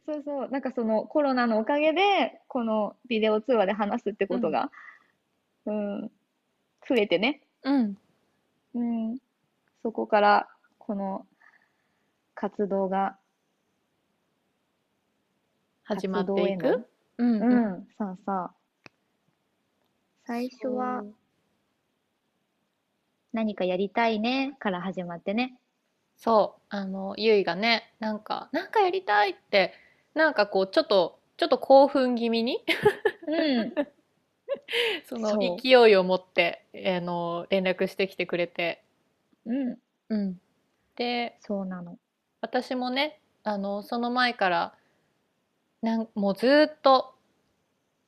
[0.07, 4.71] そうそう、なんかそのコロナのおかげで、このビデオ通話で話すってことが、
[5.67, 6.12] うん、
[6.88, 7.97] 増えてね、うん。
[8.75, 9.19] うん、
[9.83, 11.27] そこから、この
[12.35, 13.17] 活動が、
[15.85, 16.88] 始まっていく？
[17.19, 17.67] うんううん。
[17.81, 18.55] ん、さあさあ、
[20.27, 21.05] 最初は
[23.33, 25.59] 何かやりたいねから始まってね。
[26.16, 29.74] そう、あの、ゆいがね、なんか、なんかやりたいって、
[30.14, 32.64] なんかこう、ちょっと、ちょっと興奮気味に、
[33.27, 33.74] うん、
[35.05, 38.83] そのそう勢いを持って、あの、連絡してきてくれて。
[39.46, 40.40] うん、うん。
[40.96, 41.98] で、そうなの。
[42.40, 44.74] 私もね、あの、その前から、
[45.83, 47.14] なん、もうずーっと、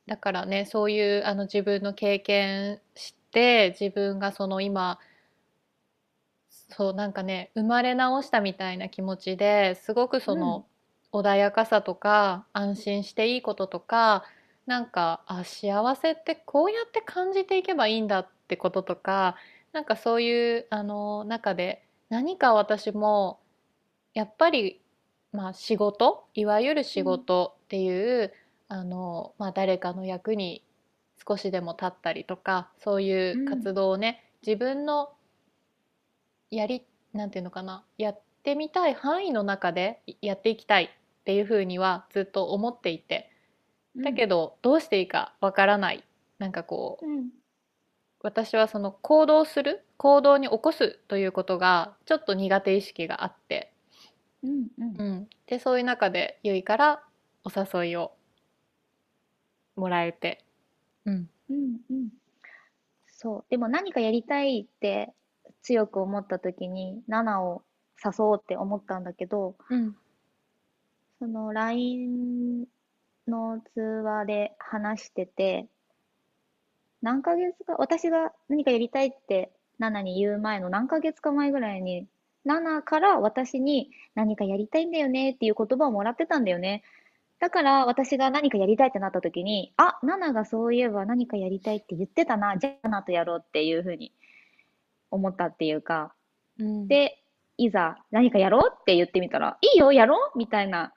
[0.07, 4.99] だからね、そういう、あの、自分の経験して、自分がその今、
[6.69, 10.67] そう、なんかね、生まれ直したみたいな気持ちですごくその、
[11.13, 14.25] 穏やかさとか、安心していいこととか、
[14.67, 19.37] なんか、あ、幸せってこうやって感じていけばいいんだってこととか、
[19.73, 23.41] なんかそういう、あの、中で、何か私も、
[24.15, 24.83] やっぱり、
[25.33, 28.33] まあ仕事、いわゆる仕事っていう、
[28.69, 30.65] あの、まあ誰かの役に
[31.27, 35.16] 少しでも立ったりとか、そういう活動をね、自分の
[36.51, 40.89] やり、なんていうのかな、やってみたい範囲の中でやっていきたいっ
[41.25, 43.31] ていうふうにはずっと思っていて、
[43.97, 46.05] だけどどうしていいかわからない。
[46.39, 47.31] なんかこう、うん、
[48.23, 53.73] 私はその行動する、行動に起こすということがちょっと苦手意識があって、
[54.43, 57.03] うん、うん、うん、でそういう中でゆいから
[57.45, 58.13] お誘いを
[59.77, 60.45] もらえて、
[61.05, 62.09] うん、うん、うん。
[63.07, 63.45] そう。
[63.49, 65.13] でも何かやりたいって
[65.67, 67.63] 強く思った時に、ナナを
[68.03, 69.97] 誘おうって思ったんだけど、うん、
[71.19, 72.67] その LINE
[73.27, 75.67] の通話で話してて、
[77.03, 79.51] 何ヶ月か、私が何かやりたいって
[79.81, 82.07] ナナに言う前の何ヶ月か前ぐらいに、
[82.45, 86.85] ナナから私に何かやりたいんだよねっていう言葉をもらってたんだよね。
[87.41, 94.13] だから私が何かやりたいってなった時に、あ、ナナがそういえば何かやりたいって言ってたな、じゃあナナとやろうっていうふうに
[95.11, 96.15] 思ったっていうか、
[96.59, 97.23] うん、で、
[97.59, 100.93] いざ何かやろうって言ってみたら、いいよ、やろうみたいな、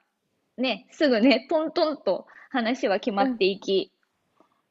[0.56, 3.92] ね、すぐね、トントンと話は決まっていき、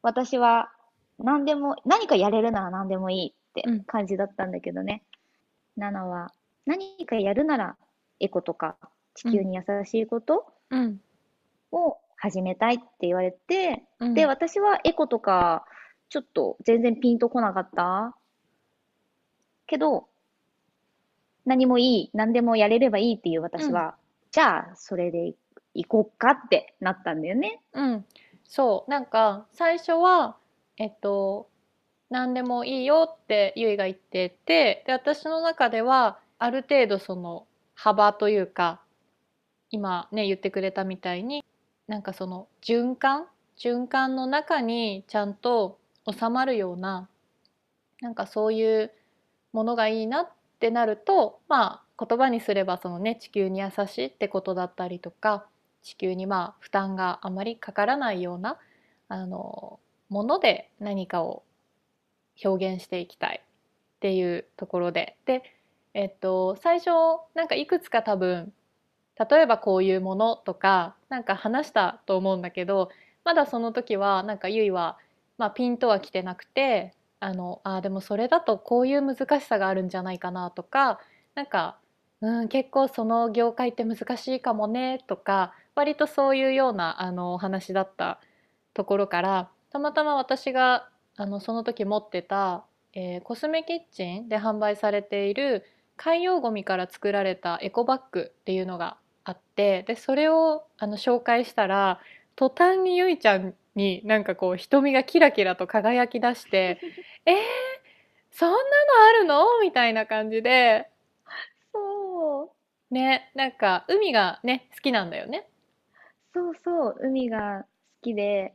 [0.01, 0.71] 私は
[1.17, 3.83] 何でも、何かやれるなら何でもいいってうん。
[3.83, 5.03] 感じだったんだけどね。
[5.75, 6.31] ナナは
[6.65, 7.77] 何かやるなら
[8.19, 8.77] エコとか
[9.15, 11.01] 地球に優しいことうん。
[11.71, 14.13] を始めたいって言われて、うん。
[14.13, 15.65] で、私はエコとか
[16.09, 18.15] ちょっと全然ピンとこなかった
[19.69, 20.07] けど、
[21.45, 23.95] 何もいい、何でもやれればいいっていう私は、
[24.31, 25.33] じゃあそれで
[25.73, 27.61] 行こっかってなったんだよね。
[27.73, 28.05] うん、
[28.43, 28.91] そう。
[28.91, 30.35] なんか最初は
[30.77, 31.47] えっと
[32.09, 38.81] 何でもいいよってゆいが言っててで私の中ではある程度その幅というか
[39.71, 41.43] 今ね言ってくれたみたいに
[41.87, 43.27] なんかその循環？
[43.57, 45.79] 循環の中にちゃんと
[46.09, 47.09] 収まるような
[47.99, 48.91] なんかそういう
[49.53, 55.45] ものがいいなってなるとまあ言葉にすればそのね地球に優しいってことだったりとか
[55.83, 58.57] 地球にまあ負担があまりかからないような
[59.07, 61.43] あのもので何かを
[62.43, 65.17] 表現していきたいっていうところで。
[65.25, 65.43] で、
[65.93, 66.89] えっと、最初
[67.35, 68.53] なんかいくつか多分
[69.29, 72.89] 例えばこういうものとかなんか話したと思うんだけど
[73.25, 74.97] まだその時はなんかゆいは、
[75.37, 80.99] まあ、ピンとは来てなくてあのあでもそれだとこういう難しさがあるんじゃないかなとか
[81.35, 81.77] なんか、
[82.21, 88.19] うん、結構その業界って難しいかもねとか割とそういうようなあのお話だった
[88.73, 95.65] ところからたまたま私があのその時持ってた、えーコスメキッチンで販売されている
[95.97, 101.99] 海洋ゴミから作られたエコバッグっていうのがあってでそれをあの紹介したら
[102.37, 106.79] 途端にゆいちゃんになんかこう瞳がキラキラと輝き出して
[107.25, 107.35] 「えー、
[108.31, 108.61] そんなの
[109.09, 110.89] あるの?」みたいな感じで
[111.73, 112.51] そう。
[112.93, 115.47] ねなんか海がね好きなんだよね。
[116.33, 117.67] そうそう、海が好
[118.01, 118.53] きで、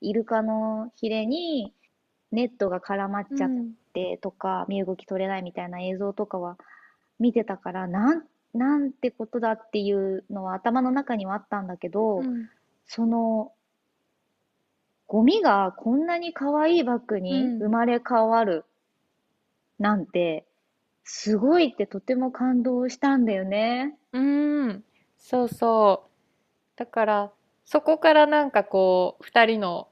[0.00, 1.72] イルカのヒレに
[2.32, 6.56] ネットが絡まっちゃっうんてとか、身動き取れないみたいな映像とかは
[7.18, 12.48] 見てたから、なん、なんてことだっていうのは頭の中にはあったんだけど、うん
[12.88, 13.52] その、
[15.06, 18.64] ゴミがこんなに可愛いバッグにうん生まれ変わる
[19.78, 20.46] なんて、
[21.04, 23.96] すごいってとても感動したんだよね。
[24.12, 24.84] うーん、
[25.18, 26.10] そうそう。
[26.76, 27.32] だから
[27.64, 29.88] そこからなんかこう2人の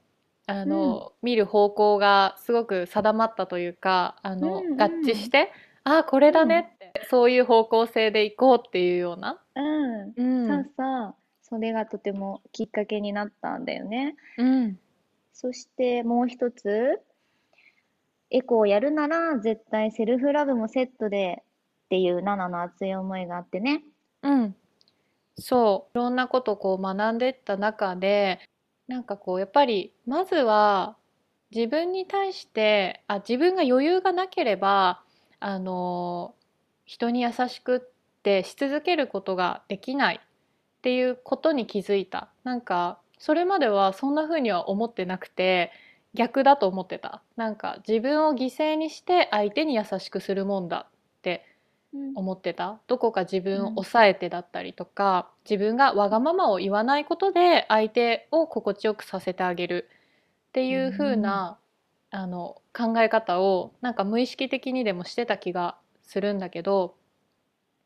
[0.46, 5.53] あの、見る方向がすごく定まったというかあの、うんうん合致して
[5.85, 9.40] ああこれだねって、そういう方向性でいこうっていうような。
[9.55, 10.12] うん。
[10.16, 11.14] うんそうそう。
[11.42, 14.16] それがとてもきっかけになったんだよね。
[14.38, 14.79] うん
[15.35, 17.01] そしてもう一つ、
[18.31, 21.42] エコをやるなら絶対セルフラブもセットで
[21.87, 23.83] っていうナナの熱い思いがあってね。
[24.23, 24.57] うん、
[25.37, 25.99] そう。
[25.99, 28.40] いろんなことをこう学んでった中で
[28.88, 30.97] なんかこうやっぱりまずは
[31.51, 35.03] 自分に対してあ自分が余裕がなければ
[35.40, 36.35] あの
[36.85, 37.81] 人に優しくっ
[38.23, 42.31] てし続けることができないっていうことに気づいた。
[42.44, 45.72] なんかそれまではそんな風には思ってなくて
[46.12, 47.22] 逆だと思ってた。
[47.36, 51.46] なんか自分を犠牲にして相手に優しくするもんだって
[52.16, 52.78] 思ってた。
[52.86, 59.88] どこか自分を抑えてだったりとか、自分がわがままを言わないことで相手を心地よくさせてあげる
[60.49, 61.57] っていう風な、
[62.11, 66.94] あの考え方をなんか無意識的にでもしてた気がするんだけど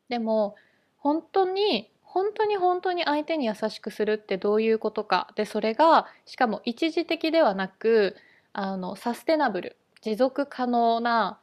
[0.09, 0.55] でも
[0.97, 5.31] 本当に本当に本当に相手に優しくするってどういうことか。
[5.35, 8.15] でそれがしかも一時的ではなく
[8.51, 11.39] あのサステナブル持続可能な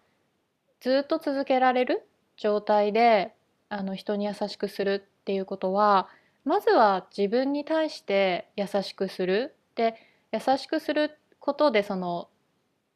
[0.80, 2.06] ずっと続けられる
[2.36, 3.32] 状態で
[3.68, 6.08] あの人に優しくするっていうことは
[6.44, 9.54] まずは自分に対して優しくする。
[9.76, 9.94] で
[10.32, 12.28] 優しくすることでその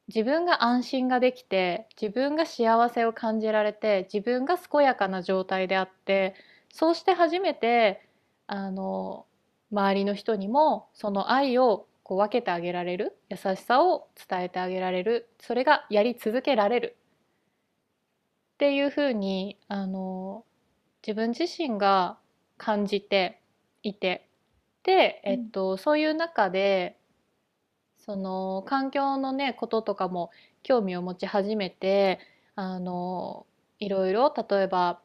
[0.09, 6.35] 自分が安心ができて自分が幸せを感じられて自分が健やかな状態であって
[6.73, 8.07] そうして初めて
[8.47, 9.25] あの
[9.71, 16.97] 周りの人にもその愛をこう分けてあげられる優しさを伝えてあげられるそれがやり続けられる。
[18.55, 20.45] っていうふうにあの
[21.05, 22.17] 自分自身が
[22.57, 23.41] 感じて
[23.83, 24.27] いて。
[24.83, 26.97] で、えっと、そういう中で
[27.99, 30.31] その環境のねこととかも
[30.63, 32.19] 興味を持ち始めて
[32.55, 33.45] あの
[33.79, 34.99] いろいろ例えば、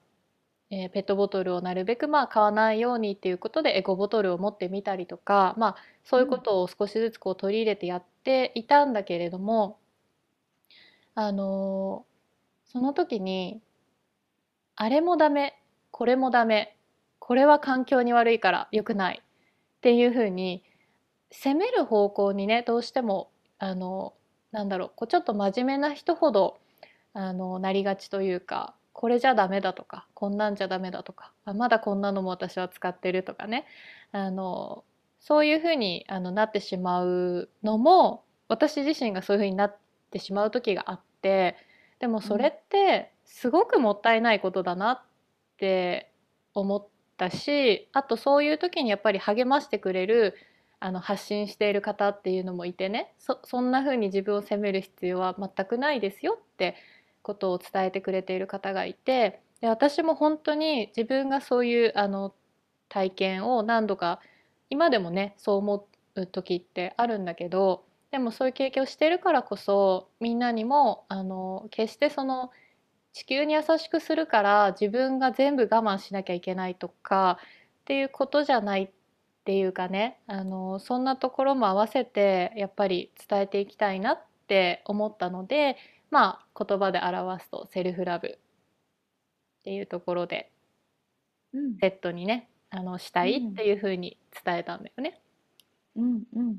[0.71, 9.79] えーペットボトルをなるべくまあ買わないようにっていうことでエコボトルを持ってみたりとか、まあ、そういうことを少しずつこう取り入れてやっていたんだけれども
[11.15, 12.05] あの
[12.67, 13.61] その時に
[14.77, 15.59] あれもダメ
[15.91, 16.77] これもダメ
[17.19, 20.63] これは環境に悪いから良くないっていうふうに
[21.31, 24.15] 責める方向にねどうしてもあの
[24.53, 26.59] なんだろうこうちょっと真面目な人ほど
[27.15, 33.67] あのなりがちというかこれじゃダメだとかこんなんじゃダメだとかあまだこんなのも私は使ってるとかね。
[34.11, 34.85] あの
[35.21, 39.77] そういうふうにあのなってしまうのも私自身がそういうふうになっ
[40.11, 41.57] てしまう時があって
[41.99, 45.03] でもそれってすごくもったいないことだなっ
[45.59, 46.11] て
[46.55, 46.87] 思っ
[47.19, 50.35] たしあとそういう時にやっぱり励ましてくれる
[50.81, 53.13] あの発信している方っていうのもいてね。
[53.19, 56.77] そそんな風に自分を責める必要は全くないですよって
[57.27, 62.33] ことを伝えてくれている方がいてで私も本当に自分がそういうあの
[62.89, 64.21] 体験を何度か
[64.71, 72.53] 今でもねそう思う時ってあるんだけどでもそういう経験をしてるからこそみんなにもあの決してその
[73.13, 77.39] 地球に優しくするから自分が全部我慢しなきゃいけないとか
[77.81, 78.91] っていうことじゃないっ
[79.45, 85.77] ていうかねあのそんなところも合わせてやっぱり伝えていきたいなって思ったので
[86.11, 88.39] まあ言葉で表すとセルフラブ。
[89.61, 90.53] っていうところで
[91.53, 91.77] うん。
[91.81, 95.21] セットにねあのしたいっていうふうに伝えたんだよね。
[95.97, 96.59] うんうん。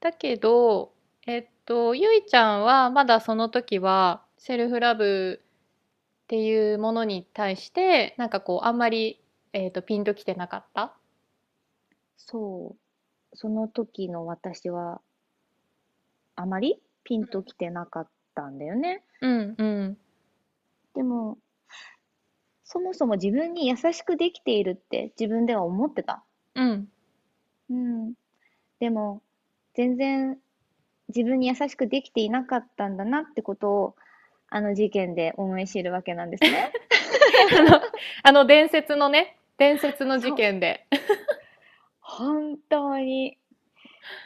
[0.00, 0.92] だけど、
[1.26, 9.22] えっと、ゆいちゃんはまだその時はセルフラブっていうものに対してなんかこうあんまり、
[9.54, 10.94] えっと、ピンときてなかった？
[12.18, 13.36] そう。
[13.36, 15.00] その時の私は
[16.36, 19.02] あまりピンときてなかったんだよね。
[19.20, 19.54] うん。
[19.56, 19.98] うん。
[20.94, 21.38] でも
[22.64, 26.24] そもそも自分に優しくできているって自分では思ってた。
[26.54, 26.88] うん。
[27.70, 28.14] うん。
[28.80, 29.22] でも
[29.74, 30.38] 全然
[31.08, 33.96] 自分に優しくできていなかったんだなってことを
[34.48, 36.72] あの事件で思い知るわけなんですね。
[37.58, 37.80] あの
[38.22, 40.86] あの伝説のね伝説の事件で。
[42.00, 43.38] 本当に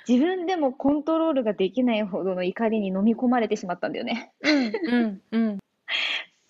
[0.08, 4.32] 自分でもコントロールができないほどの怒りに飲み込まれてしまったんだよね。
[4.40, 5.58] うんうんうん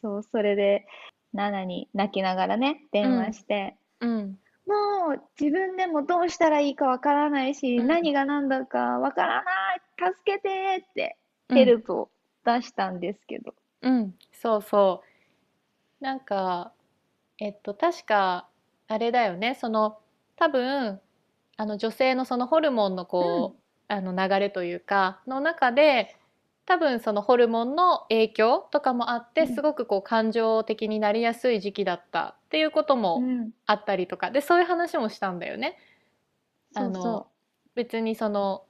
[0.01, 0.87] そう、それで、
[1.33, 11.17] ナナに泣きながらね、電話して、うんもう自分でもどうしたらいいかわからないし、うん何が何だかわからない、助けてって
[11.49, 12.11] うんヘルプを
[12.45, 13.55] 出したんですけど。
[13.83, 15.03] うん、そうそ
[16.01, 16.05] う。
[16.05, 16.73] なんか、
[17.39, 18.49] えっと、確か、
[18.89, 19.99] あれだよね、その、
[20.37, 21.01] 多分、
[21.59, 26.17] あの女性のそのホルモンのこう、あの流れというか、の中で、
[26.67, 29.55] 多分そのホルモンの影響とかもあって、うん。
[29.55, 35.77] すごくこう感情的になりやすい時期だったっていうことうもん、あったりとか、で、そういう話もしたんだよね。
[36.75, 37.29] あの
[37.75, 38.65] 別にその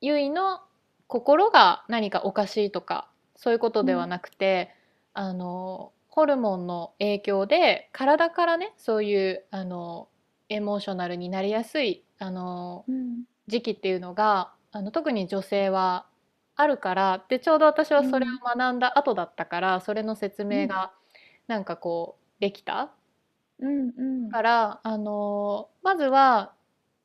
[0.00, 0.60] ゆいの
[1.06, 4.74] 心が何かおかしいとかそういうことではなくて、
[5.14, 10.08] あのホルモンの影響で体からねそういうあの
[10.52, 12.92] エモーショナルになりやすいあのう。
[12.92, 16.06] うん、時期っていうのがあの特に女性は
[16.54, 20.92] あるからでちょうど私はそれを学んだ後だったから、それの説明が
[21.48, 22.92] なんかこうできた
[23.58, 24.30] うん、うん。
[24.30, 26.52] からあのまずは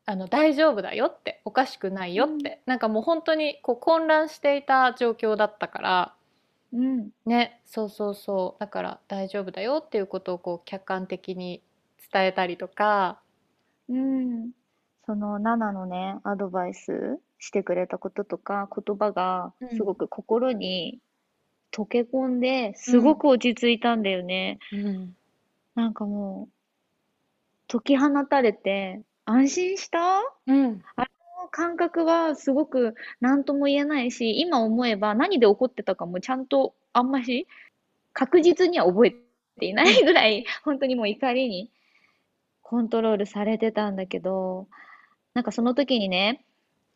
[0.06, 6.14] あの大丈夫だよっておかしくないよって、なんかもう本当にこう混乱していた状況だったから
[6.74, 8.60] うん、ねそうそうそう。
[8.60, 11.64] だから大丈夫だよっていうことをこう客観的に
[12.12, 13.22] 伝えたりとか
[13.90, 14.52] うん。
[15.06, 21.00] そのナナのね、アドバイスしてくれたこととか、言葉がうんすごく心に
[21.72, 24.60] 溶け込んで、すごく落ち着いたんだよね。
[24.74, 25.16] うん
[25.76, 26.54] なんかもう、
[27.68, 30.22] 解き放たれて、安心した？
[30.48, 30.82] うん
[31.52, 37.48] 感覚はすごく何とも言えないし、今思えば何で起こってたかもちゃんとあんまし
[38.12, 39.16] 確実には覚え
[39.60, 41.72] ていないぐらい、本当にもう怒りに
[42.70, 44.68] コントロールされてたんだけど、
[45.34, 46.44] なんかその時にね、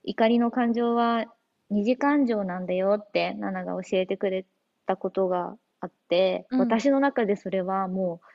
[0.03, 1.27] 怒りの感情は
[1.69, 4.45] 二次感情なんだよってナナが教えてくれ
[4.85, 6.59] たことがあって、うん。
[6.59, 8.25] 私の中でそれはもう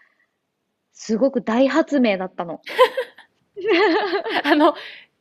[0.95, 2.63] すごく大発明だったの。
[4.45, 4.75] あの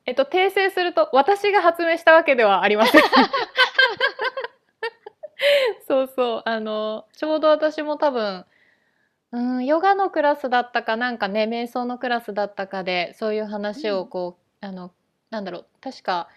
[0.06, 3.02] えっと訂正すると私が発明したわけではありません。
[5.86, 6.44] そうそう。
[6.46, 8.46] あのちょうど私も多分
[9.36, 14.92] うんヨガのクラスだったかなんかね瞑想のクラスだったかでそういう話をこう、あの
[15.30, 16.30] なんだろう確か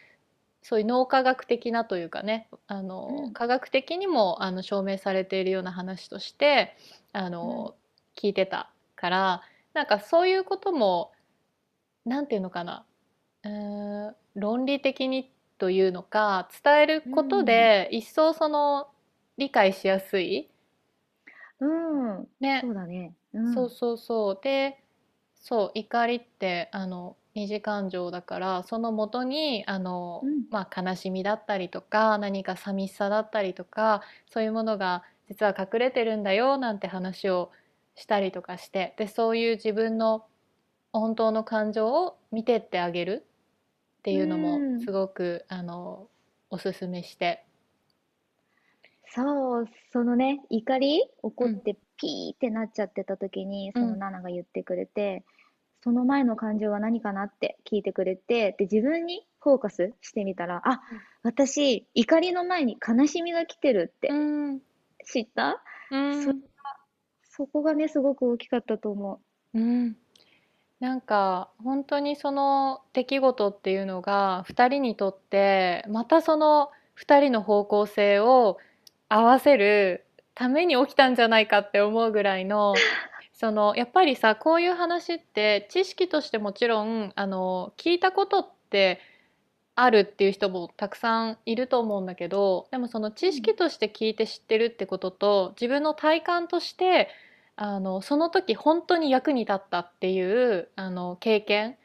[0.62, 3.32] そういう脳科学的なというかねあの、うん。
[3.32, 6.76] 科学的にもあの証明されているような話として
[7.12, 7.74] あの、
[8.16, 9.42] 聞いてたから
[9.74, 11.12] なんかそういうことも
[12.04, 12.84] なんていうのかな
[13.44, 18.88] うーん論理的にというのか伝えることで一層その
[19.36, 20.48] 理解しやすい、
[21.60, 23.14] うん、ねそうだね。
[23.34, 23.54] うん。
[23.54, 24.82] そうそうそうで
[25.34, 37.52] そう怒りってあの二次感情だからその元にあの、うんまあ、悲しみだったりとか何か寂しさだったりとかそういうものが実は隠れてるんだよなんて話を
[37.94, 40.26] したりとかしてでそういう自分の
[40.92, 43.26] 本当の感情を見てってあげる
[44.00, 46.08] っていうのもうんすごくあの
[46.50, 47.47] おすすめして。
[49.14, 51.56] そう、そのね、怒り怒うん。
[51.56, 55.24] ってピーってなっちゃってた時に、そのうんナナが言ってくれて、
[55.82, 60.80] その前の感情は何かなって聞いてくれて、で、自分にフォーカスしてみたら、あ、
[61.22, 64.60] 私、怒りの前に悲しみが来てるってうん。
[65.04, 65.62] 知った？
[65.90, 66.24] うん。
[66.24, 66.32] そ
[67.22, 69.20] そこがね、すごく大きかったと思
[69.54, 69.58] う。
[69.60, 69.96] ん、
[70.80, 78.58] なんか本当にその出来事っていうのが2人にとってまたその2人の方向性を
[79.08, 80.04] 合わせる
[80.34, 82.74] ために起きたんじゃないかって思うぐらいの
[83.32, 89.00] そのやっぱりさこういう話って知識としてもちろんあの聞いたことって
[89.74, 97.08] あるっていう人もたくさんいると思うんだけどでもその知識として聞いて知ってるってことと自分の体感として
[97.54, 101.76] あのその時本当に役に立ったっていうあの経験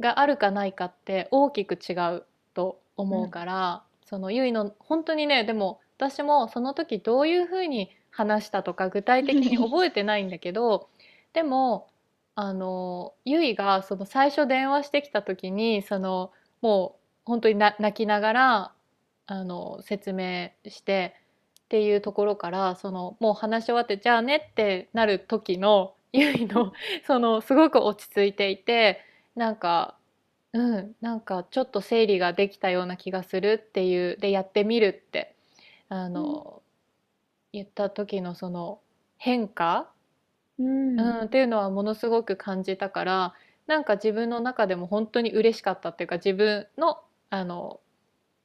[0.00, 10.88] があるかないかって大きく違うと思うから、そのゆいの本当にねでも私もその時どういうふうに話したとか具体的に覚えてないんだけど
[11.32, 11.88] でも
[12.34, 18.72] あのゆいがその最初電話してきた時にそのもう本当に泣きながら
[19.26, 21.14] あの説明して
[21.66, 26.72] っていうところからそのもう話し終わってじゃあねってなる時のゆいの
[27.06, 29.00] そのすごく落ち着いていて
[29.36, 29.94] なんか
[30.52, 35.36] うんなんかちょっと整理ができたような気がするっていうでやってみるって。
[35.92, 36.62] あの、
[37.52, 38.80] 言った時のその
[39.18, 39.92] 変化、
[40.58, 40.64] う。
[40.64, 40.98] うん。
[40.98, 43.34] うん、っていうのはものすごく感じたから
[43.66, 47.80] なんか自分の中でも本当に嬉しかったっていうか自分のあの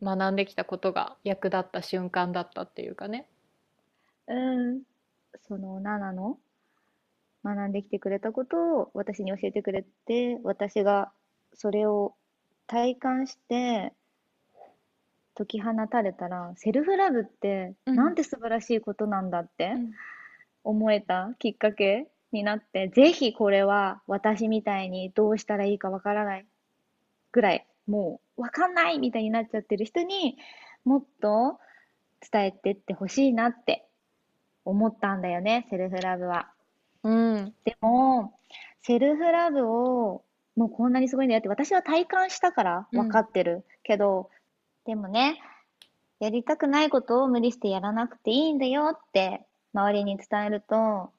[0.03, 3.27] 学んできたことが役立った瞬間だったっていうかね。
[4.27, 4.81] うん。
[5.47, 6.37] そのナナの
[7.45, 11.13] 学んできてくれたことを私に教えてくれて、私が
[11.53, 12.13] それを
[12.67, 13.93] 体感して
[15.37, 17.95] 解き放たれたら、セルフラブってうん。
[17.95, 19.91] なんて素晴らしいことなんだってうん。
[20.63, 26.45] 思えたきっかけになって、ぜひこれは私みたいにどうしたらいいかわからない
[27.31, 30.37] ぐらい、もうわかんないみたいになっちゃってる人に
[30.83, 31.59] もっと
[32.31, 33.85] 伝えてってほしいなって
[34.65, 36.51] 思ったんだよね、セルフラブは。
[37.03, 37.53] うん。
[37.63, 38.33] でも、
[38.81, 40.23] セルフラブを
[40.57, 44.29] もうこんなにすごいんだよって私は体感したから分かってるけど、
[44.87, 45.39] でもね、
[46.19, 49.41] やりたくないことを無理してやらなくていいんだよって
[49.73, 51.11] 周りに伝えると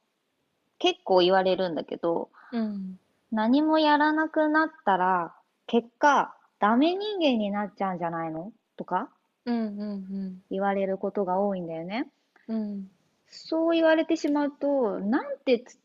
[0.78, 2.98] 結構言われるんだけど、うん。
[3.30, 5.34] 何もやらなくなったら
[5.66, 8.52] 結果ダメ人間になっちゃうんじゃないの？
[8.78, 9.10] とか
[9.44, 12.08] うんうん言われることが多いんだよね。
[12.48, 12.90] うん。
[13.28, 15.78] そう言われてしまうと、なんてつ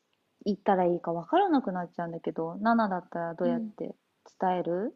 [0.45, 3.93] 言ったらいいかわからなくなっちゃうんだけど、ナナだったらどうやって
[4.39, 4.95] 伝える？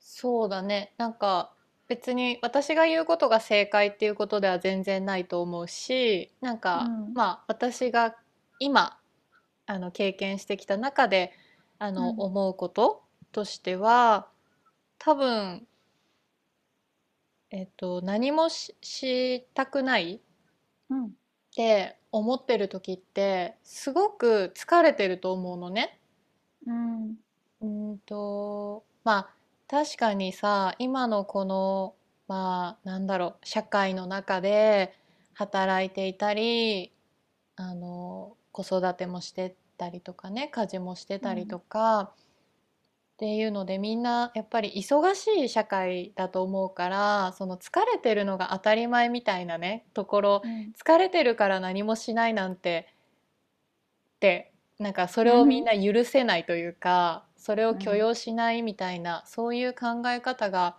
[0.00, 0.94] そうだね。
[0.98, 1.53] なんか
[1.88, 8.16] 別に私が言うことが正解っていうことでは全然ないと思うしなんか、うんまあ私が
[8.58, 8.98] 今
[9.66, 11.32] あの経験してきた中で
[11.78, 14.28] あの、うん思うこととしては
[14.98, 15.66] 多分
[17.50, 20.20] えっと何もししたくない
[20.90, 21.06] うん。
[21.06, 21.10] っ
[21.56, 26.00] て思ってる時ってすごく疲れてると思うのね。
[26.66, 27.14] うん。
[27.60, 29.33] うんとまあ
[29.68, 31.94] 確かにさ今のこの
[32.28, 34.94] まあなんだろう社会の中で
[35.34, 36.92] 働いていたり
[37.56, 42.12] あの子育てもしてたりとかね家事もしてたりとか、
[43.14, 50.72] っていうのでみんなやっぱり忙しい社会だと思うからその疲れてるのが当たり前みたいなねところうん。
[50.76, 52.88] 疲れてるから何もしないなんて
[54.16, 60.78] ってなんかそれをみんな許せないというかそれを許容しないみたいなそういう考え方が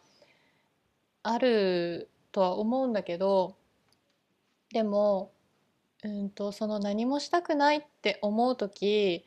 [1.21, 3.55] あるとは思うんだけど
[4.73, 5.31] でも
[6.03, 9.23] うんとその何もしたくないって思う時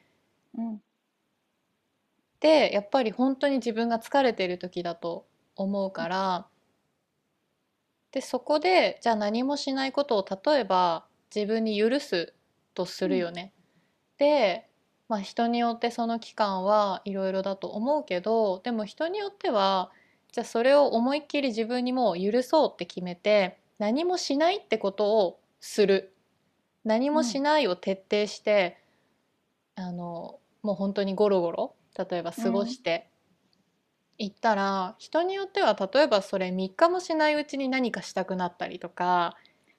[0.57, 0.74] うん。
[0.74, 0.78] っ
[2.41, 5.24] てやっぱり本当に自分が疲れてる時だと
[5.55, 6.49] 思うから
[8.11, 12.34] でそこでじゃあ何もしないことを例えば自分に許す
[12.74, 13.53] とするよね。
[14.18, 14.68] で、
[15.09, 19.90] まあ、人によってその期間はいろいろだと思うけどでも人によっては
[20.32, 26.12] じゃあそれを思いっきり自分にもう許そうって決めて何もしないってことをする。
[26.84, 28.78] 何もしないを徹底して、
[29.76, 31.74] あのもう本当にゴロゴロ
[32.11, 33.09] 例えば過ごして
[34.18, 39.36] いったら、人によっては例えばそれ3日もしないうちに何かしたくなったりとか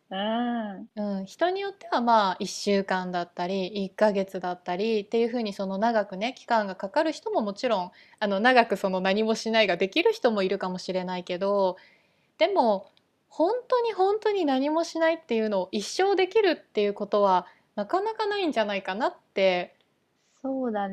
[0.09, 0.89] うん。
[0.95, 11.77] うん、人によってはまあ1週間だったり1ヶ月だったりっていうふうにその長くね期間がかかる人ももちろんあの長くその何もしないができる人もいるかもしれないけど
[12.39, 12.91] でも
[13.29, 19.75] 本当に本当に何もしないっていうのを一生できるっていうことはなかなかないんじゃないかなって、
[20.41, 20.87] そうだ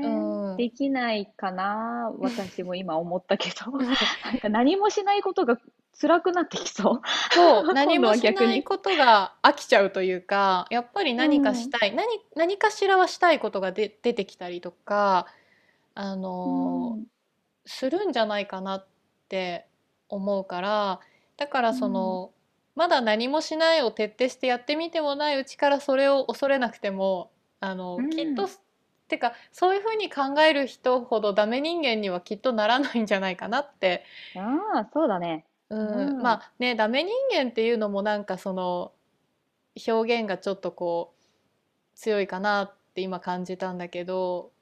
[0.00, 0.28] うね。
[0.54, 2.12] ん、できないかな。
[2.18, 3.72] 私も今思ったけど。
[4.24, 5.56] なんか何もしないことが
[6.00, 7.00] 辛くなってきそう。
[7.34, 8.54] そう 何もしは逆に。
[8.54, 11.68] ないことが飽きちゃうというかやっぱりう何かん。
[11.68, 15.26] したい何、何かしらはしたいことがで出てきたりとか
[15.94, 17.06] あうのん。
[17.66, 18.88] するんじゃないかなっ
[19.28, 19.68] て
[20.08, 21.00] 思うから
[21.38, 21.74] だからうん。
[21.74, 22.32] その
[22.76, 28.52] まだ何もしないを徹底してやってみてもないうちからそれを恐れなくてもあうのきっとん。
[29.08, 34.40] てかそういうふうに考える人ほどダメ人間にはきっとならないんじゃないかなってあ
[34.80, 35.46] あ、そうだね。
[35.76, 36.42] ううん、まん。
[36.42, 38.94] あねダメ人間っていうのもなんかその
[39.88, 44.52] 表現がちょっとこう強いかなって今感じたんだけど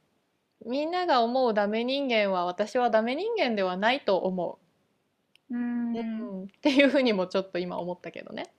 [0.66, 4.58] みんなが思うダメ人間は私はダメ人間ではないと思う
[5.50, 6.02] う、うん。
[6.02, 8.52] ん、っていうふうにもちょっと今思ったけどね。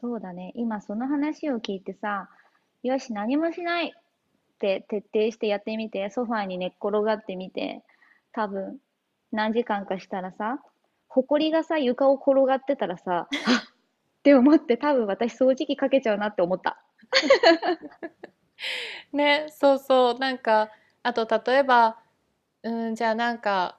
[0.00, 0.52] そうだね。
[0.56, 2.28] 今その話を聞いてさ、
[2.82, 3.90] よし、何もしないっ
[4.58, 7.84] て徹底してやってみて、ソファーに寝っ転がってみて、
[8.32, 8.78] 多分
[9.30, 10.58] 何時間かしたらさ、
[11.12, 13.72] ほこりがさ、床を転がってたらさ、あ っ
[14.20, 16.80] って思って多分私掃除機かけちゃうなって思った。
[19.12, 20.18] ね、そうそう。
[20.18, 20.70] なんか
[21.02, 21.98] あと例えば、
[22.62, 23.78] うん、じゃあなんか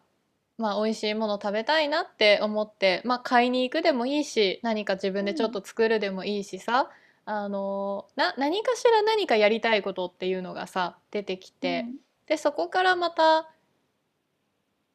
[0.58, 6.92] まあ美味しいもの食べたいなって思ってまあ買いに行くでもいいし何か自分でちょっうん、と作るでもいいしさ
[7.24, 11.96] あのな何かしら何かやりたいことっていうのがさ出てきてうん、
[12.28, 13.50] でそこからまた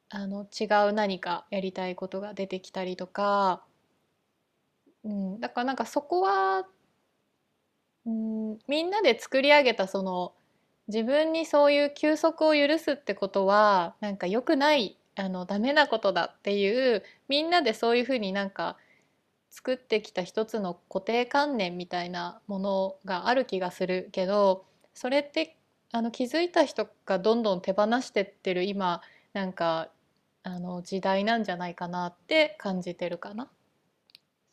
[0.09, 3.63] あの違う何かやりたいことが出てきたりとか、
[5.03, 6.65] うん、だからなんかそこは、
[8.05, 10.33] うん、みんなで作り上げたその
[10.87, 18.77] 自分にそういう休息を許すってことはなんか良くないあのダメなことだっていうみんなでそういうふうになんか
[19.51, 25.57] 作ってきた一つの固定観念みたいなものがある気がするけどそれって
[25.91, 29.01] あの気づいた人がどんどん手放してってる今
[29.33, 29.89] なんか
[30.43, 33.49] あの時代なんじゃないかなって感じてるかな。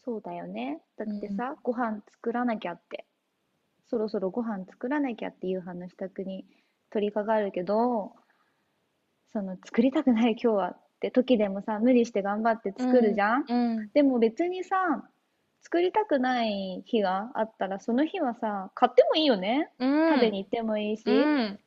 [0.05, 0.81] そうだよね。
[0.97, 3.05] だうんってさ、ご飯作らなきゃって、
[3.89, 6.45] そろそろご飯作らなきゃっていう話したくに
[6.91, 8.13] 取り掛かるけど、
[9.33, 13.45] その作りたくない今日はって時でもさ、無理して頑張ってうん作るじゃん。
[13.49, 15.09] うんでも別にさ、
[15.63, 19.71] 作りたくない日があったら、その日はさ、買ってもいいよね。
[19.81, 20.15] うん。
[20.15, 21.59] 食べに行ってもいいし、うん。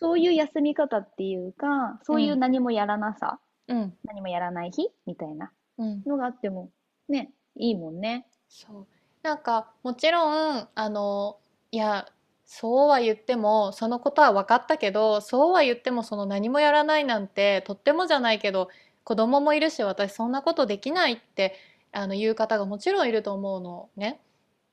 [0.00, 3.38] そういう休み方っていうか、そういううん何もやらなさ、
[3.68, 3.96] うん。
[4.04, 6.02] 何もやらない日みたいなうん。
[6.04, 6.70] のがあっても、
[7.08, 8.26] ね、いいもんね。
[8.48, 8.86] そう。
[9.24, 11.38] なんかもちろんあの
[11.72, 12.06] いや
[12.44, 18.68] そうは言ってもそのことは分かったけどそうは言ってもその何もやらないなんてとってもじゃないけど
[19.02, 21.54] 子供もいるし私そんなことできないって
[21.90, 24.20] あの言う方がもちろんいると思うのね。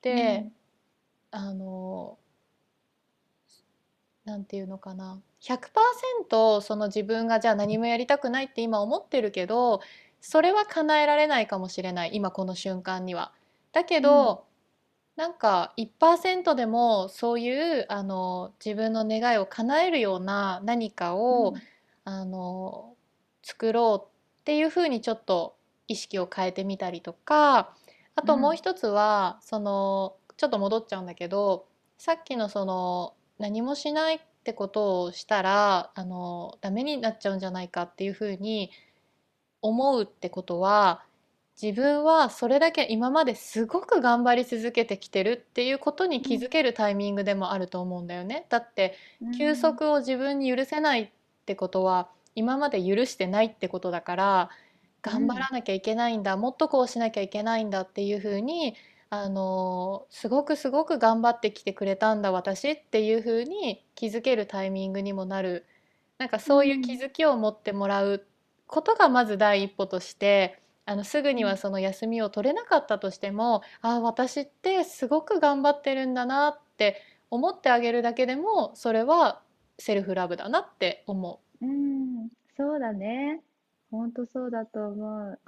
[0.02, 0.44] で
[1.32, 2.18] うん、あの
[4.26, 9.80] なんていうのかな100%その自分がじゃあ何もやりたくないって今思ってるけど
[10.20, 13.32] それは叶えられないかもしれない今この瞬間には。
[13.72, 14.44] だけうん、ど
[15.16, 21.60] なんか1%でもそういうあの自分の願いを叶えるような何かをうん、
[22.04, 22.94] あの
[23.42, 24.08] 作ろう
[24.40, 25.56] っていうふうにちょっと
[25.88, 27.74] 意識を変えてみたりとか
[28.14, 31.66] あともううん、一つはそのちょっと戻っちゃうんだけど
[31.98, 38.72] さっきのその何もしないってことをしたらあのダメになっちゃうんじゃないかっていうふうに
[39.60, 41.04] 思うってことは
[41.60, 48.46] 自分はそれだけ今まですごく頑張り続けてきてるっていうことに、気づけるタイミングでもあると思うんだよね。
[48.48, 48.96] だって
[49.38, 51.10] 休、息を自分に許せないっ
[51.44, 54.50] てことは今まで許してないってことだから
[55.02, 58.74] 頑張らなきゃいけないんだもっとこうしなきゃいけないんだっていうふうに
[59.14, 65.66] あのすごくすごく頑張ってきてくれたんだ私っていうふうに気づけるタイミングにもなる
[66.18, 68.26] なんかうそういう気ん、づきを持ってもらう
[68.66, 79.42] ことがまず第一歩としてあのすぐにはうん、その休みを取れなかったとしてもああ私ってすごく頑張ってるんだなって思ってあげるだけでもそれは
[79.78, 83.42] セルフラブだなって思うんそうだね。
[83.90, 85.40] ほんとそうだと思う。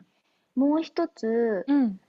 [0.56, 1.72] もう一つう。
[1.72, 2.00] うん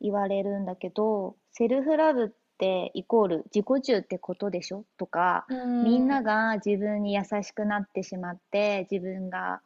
[0.00, 2.28] 言われるんだけど、セルフラブっ
[2.58, 4.84] てイコール自己中ってことでしょ？
[4.98, 9.60] とか、うみんなんが自分に優しくなってしまって、自分が、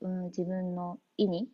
[0.00, 1.48] うん、自分の意に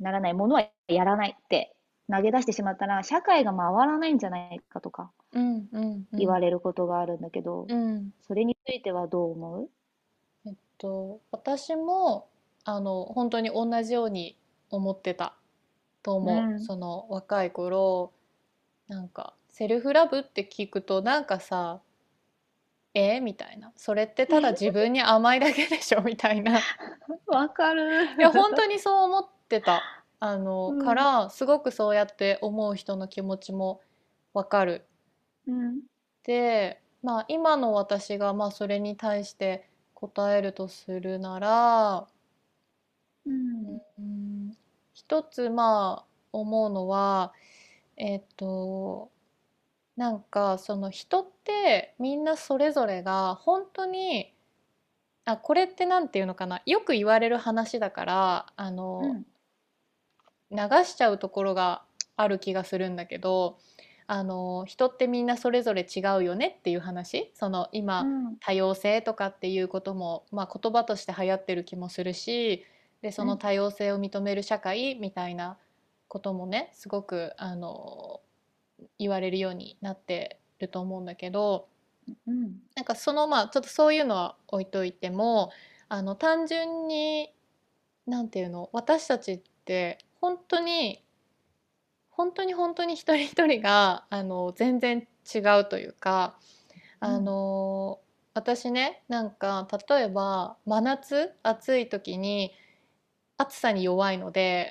[0.00, 1.74] ならないものはやらないって
[2.10, 6.18] 投げ出してしまったら社会が回らないんじゃないかとかうんうんうん。
[6.18, 8.10] 言われることがあるんだけど、うん。
[8.22, 9.70] それについてはどう思う？
[10.46, 12.28] えっと私も
[12.64, 14.38] あの本当に同じように
[14.70, 15.37] 思ってた
[16.02, 16.60] と思う、うん。
[16.60, 18.12] その若い頃
[18.88, 21.82] なんかセルフラブって聞くとなんかさ
[22.94, 23.20] え？
[23.20, 23.72] みたいな。
[23.76, 26.02] それってただ自分に甘いだけでしょ？
[26.02, 26.58] みたいな。
[26.58, 26.62] い
[27.26, 28.20] わかる。
[28.20, 29.82] や本当にそう思ってた。
[30.20, 30.78] あの、うん。
[30.78, 33.80] からすごくそうやって思う人の気持ちも
[34.32, 34.86] わかる。
[35.46, 35.88] うん。
[36.24, 42.08] で、まあ、今の私がまあそれに対して答えるとするなら
[43.26, 43.80] うん。
[43.98, 44.17] うん
[45.08, 46.04] 一つまあ
[46.34, 47.32] 思うのは
[47.96, 49.10] えっと
[49.96, 54.34] なんかその人ってみんなそれぞれが本当に
[55.24, 59.26] あこれってなんていうのかなよく言われる話だからあの、うん。
[60.50, 61.82] 流しちゃうところが
[62.16, 63.58] ある気がするんだけど
[64.06, 67.30] あの人ってみんなそれぞれ違うよねっていう話？
[67.34, 68.36] その今、うん。
[68.40, 72.66] 多様性とかっていうことも、まあ、言葉として流行ってる気もするし
[73.02, 75.56] でその多様性を認める社会みたいな
[76.08, 78.20] こともねすごくあの
[78.98, 81.68] 言われるようになってると思うんだけど
[82.26, 82.60] うん。
[82.74, 85.50] なんかそのまあちょっとそういうのは置いといても
[85.88, 87.32] あの単純に
[88.06, 91.04] なんていうの私たちって本当に
[92.10, 96.38] 本当に本当に一人一人があの全然違うというか
[97.00, 98.00] あの、
[98.34, 102.52] 私ねなんか例えば真夏暑い時に
[103.38, 104.70] 暑さに弱いので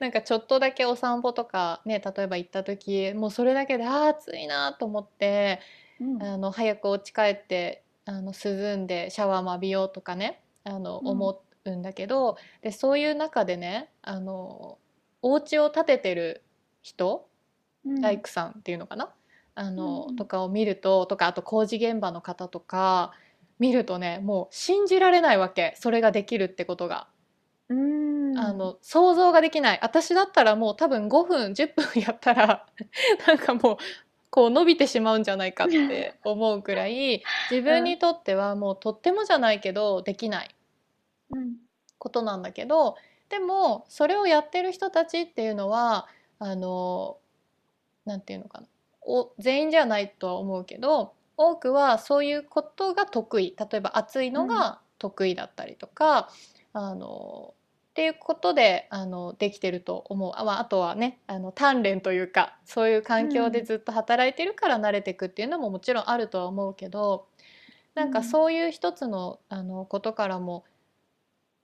[0.00, 5.60] なんかちょっとだけお散歩とかね例えば行った時もうそれだけであー暑いなと思って
[6.00, 6.22] うん。
[6.22, 14.78] あの早くお家帰ってあの涼んでシャワーも浴びようとかねあのうん思うんだけど、でそういう中でねあの
[15.22, 16.42] お家を建ててる
[16.82, 17.28] 人
[17.84, 18.00] うん。
[18.00, 19.10] 大工さんっていうのかな
[19.54, 23.12] あの、うんうんとかを見るととかあと工事現場の方とか
[23.58, 27.08] 見るとねもう信じられないわけそれができるってことが。
[27.68, 28.38] うん。
[28.38, 29.78] あの想像ができない。
[29.82, 32.66] 私だったらもう多分5分10分やったら
[33.26, 33.76] なんかもう
[34.30, 40.54] こう伸びてしまうんじゃないかって思うくらい自分にとってはもうとってもじゃないけどできない
[41.30, 41.56] うん。
[41.98, 42.96] ことなんだけど
[43.28, 46.06] でもそれをやってる人たちっていうのは
[46.38, 47.18] あの
[48.04, 48.68] なんていうのかな。
[49.08, 53.56] お全員じゃないとは思うけど多くはそういうことが得意。
[53.58, 56.30] 例えば暑いのが得意だったりとか、
[56.72, 57.54] あの
[57.96, 60.32] っていうことであのできてると思う。
[60.36, 67.26] あ,、まあ、あとはねあの鍛錬というかそういう環境でずっと働いてるから慣れていくっていうのももちろんあるとは思うけど
[67.94, 70.64] なんかそういう一つのあのことからも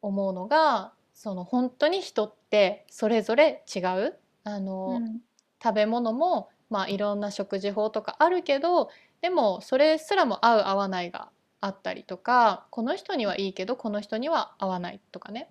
[0.00, 4.14] 思うのがその本当に人ってそれぞれ違う
[4.44, 5.20] あの、うん。
[5.62, 8.88] 食べ物も、まあ、いろんな食事法とかあるけど
[9.20, 11.28] でもそれすらも合う合わないが
[11.60, 15.50] あったりとかこの人にはいいけどこの人には合わないとかね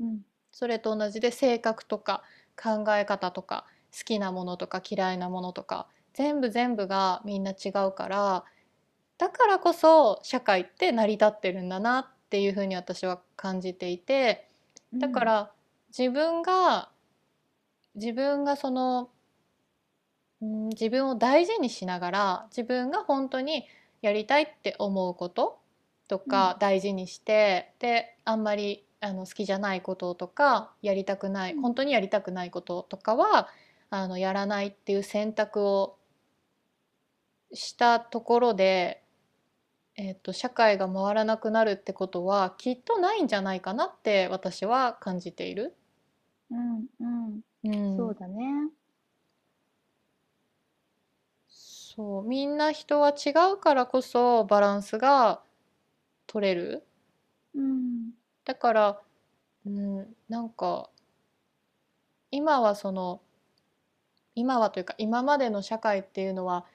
[0.00, 0.20] うん。
[0.50, 2.22] それと同じで性格とか
[2.60, 8.44] 考え方とか好きなものとか嫌いなものとか全部全部がみんな違うから
[9.18, 14.48] だからこそ社会って成り立ってるんだなっていうふうに私は感じていて
[14.94, 15.52] だから
[15.96, 16.90] 自分が
[17.94, 19.10] 自分がその
[20.40, 23.66] うん自分を大事にしながら自分が本当に
[24.00, 25.60] やりたいって思うこと
[26.08, 33.48] とか大事にして、であんまりあの好きじゃないこととかやりたくないうん本当にやりたくないこととかは
[33.90, 35.98] あのやらないっていう選択を
[37.52, 39.02] したところで、
[39.96, 45.76] えっと社会が回らなくなるってことはきっとないんじゃないかなって私は感じている。
[46.50, 46.86] うん。
[47.00, 47.40] うん。
[47.64, 48.70] うんそうだね。
[51.48, 55.42] そうみんな人は違うからこそバランスが
[56.26, 56.86] 取れる
[57.54, 58.12] うん。
[58.50, 59.00] だから、
[59.64, 60.90] うん、なんか
[62.32, 63.20] 今はその
[64.34, 66.66] 今はというか今までの社会っていうのは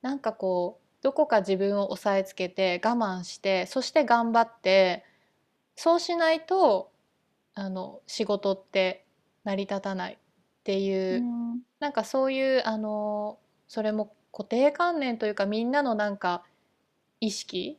[0.00, 5.04] なんかこうどこか自分を抑えつけて我慢してそして頑張って
[5.76, 6.90] そうしないと
[7.54, 9.04] あの仕事って
[9.44, 10.16] 成り立たないっ
[10.64, 11.60] ていうう、ん。
[11.78, 16.42] なんかそういうあのそれも固定観念というかみんなのなんか
[17.20, 17.78] 意識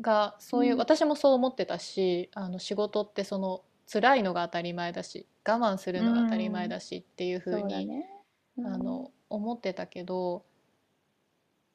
[0.00, 8.10] がそういう、うん私もそう思ってたしあの仕事ってその辛いのが当たり前だし我慢するのが当たり前だしっていうそう風に、だね。
[8.58, 10.44] うんあの思ってたけど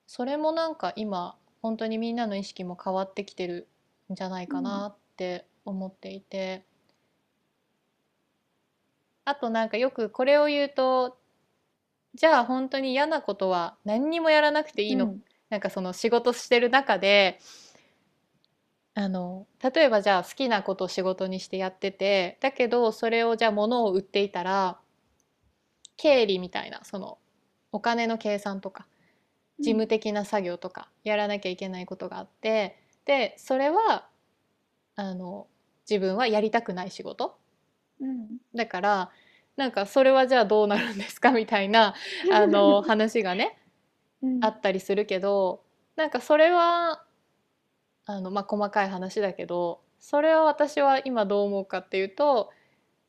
[0.07, 3.67] それもなんか今本当にみんなの意識も変わってきてる
[4.09, 6.63] んじゃないかなって思っていて。
[9.25, 11.15] あとなんかよくこれを言うと
[12.15, 17.39] じゃあ本当に嫌なことは何にもやらなくていいの、うんなんかその仕事してる中で
[19.01, 24.77] あの例えばじゃあ好きなことを仕事にしてやっててだけどそれをじゃあ物を売っていたら
[25.95, 27.17] 経理みたいなその
[27.71, 28.85] お金の計算とか
[29.59, 32.75] 事務的な作業とかやらなきゃいけないことがあって
[33.05, 34.09] でそれは
[34.97, 35.47] あの
[35.89, 37.37] 自分はやりたくない仕事。
[38.01, 38.27] うん。
[38.53, 39.11] だから
[39.55, 41.31] なんかそれはじゃあどうなるんですか？
[41.33, 41.95] みたいな
[42.33, 43.57] あの 話がね
[44.21, 44.43] うん。
[44.43, 45.63] あったりするけど
[45.95, 47.05] なんかそれは
[48.09, 52.49] あの、まあ、細かい話だけどそれは私は今どう思うかっていうと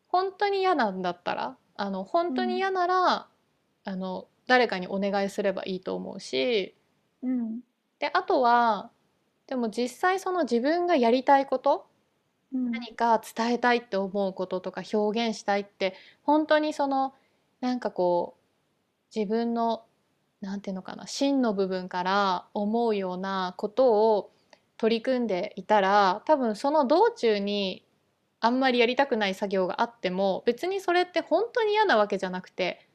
[0.09, 3.26] 本当に嫌なんだったらあの本当に嫌なら、
[3.84, 6.74] あの誰かにお願いすればいいと思うし
[7.22, 7.61] うん。
[7.98, 8.90] であとは
[9.46, 11.86] でも実際その自分がやりたいこと
[12.53, 12.70] うん。
[12.70, 17.14] 何か伝えたいって思うこととか表現したいって本当にその
[17.62, 19.84] なんかこう自分の
[20.42, 24.30] なんていうのかな真の部分から思うようなことを
[24.81, 27.85] 取り組んでいたら多分その道中に
[28.41, 32.89] あんまりやりたくない作業があっても別にそれって本当に嫌なわけじゃなくて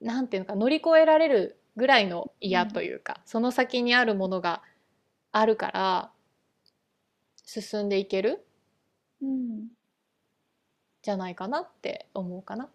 [0.00, 4.62] なんていうのか乗り越えられるぐらいの嫌というか、その先にあるものが
[5.32, 6.10] あるから
[7.44, 8.46] 進んでいける
[9.20, 9.68] うん。
[11.02, 12.70] じゃないかなって思うかな。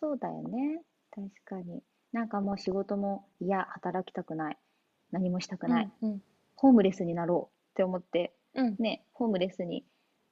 [0.00, 0.82] そうだよね。
[1.14, 1.82] 確かに。
[2.12, 4.58] なんかもう仕事もいや働きたくない。
[5.12, 6.20] 何もしたくない、うん
[6.56, 8.76] ホームレスになろうって思ってうん。
[8.78, 9.84] ねホームレスに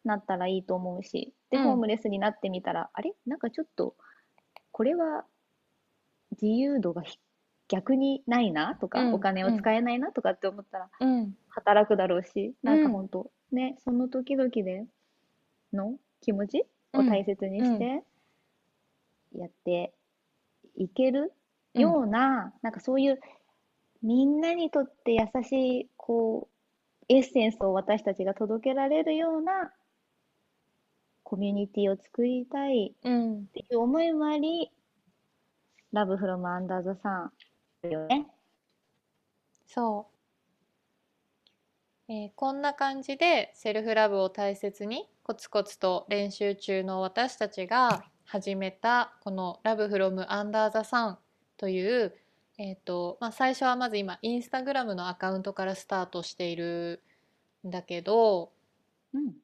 [0.04, 1.64] なったらいいと思うしで、うん。
[1.64, 3.14] ホームレスになってみたらあれ？
[3.26, 3.94] なんかちょっと
[4.72, 5.24] これは
[6.32, 7.18] 自由度がひ
[7.68, 9.14] 逆にないなとか、うん。
[9.14, 11.34] お金を使えないなとかって思ったらうん。
[11.48, 12.78] 働くだろうし、なん。
[12.78, 14.84] うんか本当ねその時々で
[15.72, 18.02] の気持ちをうん大切にして
[19.36, 19.92] やって
[20.76, 21.32] いける
[21.74, 23.20] ような、なんかそういう
[24.04, 29.72] みんなにとって優しいこうエッセンスを私たちが届けられるような
[31.22, 34.70] コミュニティを作りたいうんっていう思いもあり、
[35.92, 37.32] ラブフロムアンダーザさ
[37.82, 38.26] んよね。
[39.66, 40.06] そ
[42.08, 51.18] う、えーこんな感じでセルフラブを大切にコツコツと練習中の私たちが始めたこの「ラブフロムアンダーザさん
[51.56, 52.14] という、
[52.58, 57.02] えーとまあ、最初はまず今インスタグラムのアカウントからスタートしている
[57.66, 58.52] んだけど、
[59.12, 59.34] うん。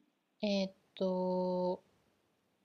[0.41, 1.83] えーっと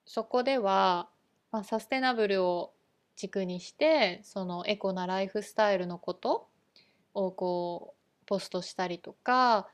[0.06, 1.08] そこでは、
[1.50, 2.72] まあ、サステナブルを
[3.16, 6.48] 軸にしてそのエコなライフスタイルのこと
[7.12, 9.68] をこうポストしたりとか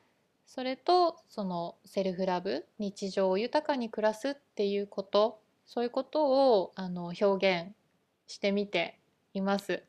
[0.47, 7.75] それとそのセルフラブ日常を豊かに暮らすっていうことそういうことをあの表現
[8.27, 8.99] してみて
[9.35, 9.83] います。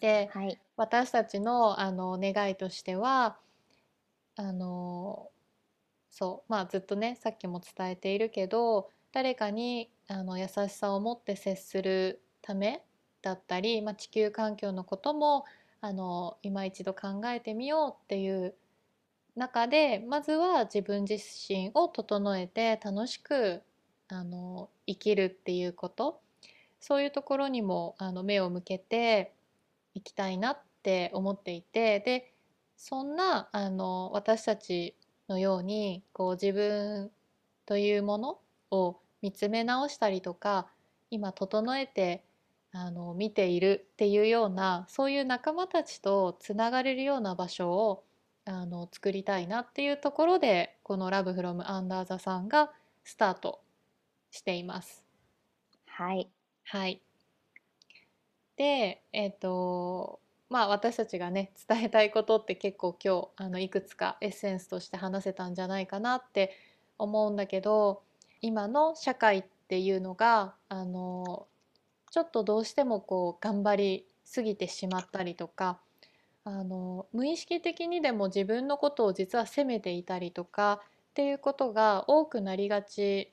[0.00, 0.58] ではい。
[0.76, 3.38] 私たちのあの願いとしては
[4.36, 5.30] あの
[6.10, 12.82] そうまあずっとねさっきも伝えているけど誰かにあの優しさを持って接するため
[13.22, 15.44] だったり、まあ、地球環境のことも
[15.80, 18.54] あの今一度考えてみようっていう
[19.36, 23.62] 中でまずは自分自身を整えて楽しく
[24.08, 26.20] あの生きるっていうこと
[26.80, 29.32] そういうところにもあの目を向けて
[29.96, 32.32] いきたいなって思っていてで
[32.76, 34.94] そんなあの私たち
[35.28, 37.10] のようにこう自分
[37.64, 38.40] というもの
[38.70, 40.68] を見つめ直したりとか
[41.10, 42.22] 今整えて
[42.72, 48.04] あの見ているっていうようなそういう仲間たちとつながれるような場所を
[48.44, 52.72] あの作りたいなっていうところでこの「ラブフロムアンダーザさんが
[53.02, 53.62] スタート
[54.30, 55.04] しています。
[55.86, 56.30] はい。
[56.64, 57.05] はい。
[58.56, 66.52] で、えっと、まあ私たちがね、伝えたいことって結構今日、あの、いくつかエッセンスとして話せたんじゃないかなって
[66.98, 68.02] 思うんだけど、
[68.40, 71.46] 今の社会っていうのが、あの、
[72.10, 75.80] ちょっとどうしてもこう、頑張りすぎてしまったりとか、
[76.44, 80.80] あの、無意識的にでも自分のことを実は責めていたりとか
[81.10, 83.32] っていうことが多くなりがち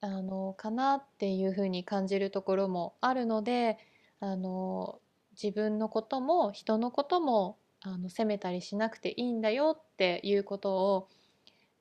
[0.00, 3.78] あのかなっていうふうに感じるところもあるので
[4.20, 5.00] あの
[5.40, 11.08] 自分のことも人のこともあの責めたりしなくていいんだよっていうことを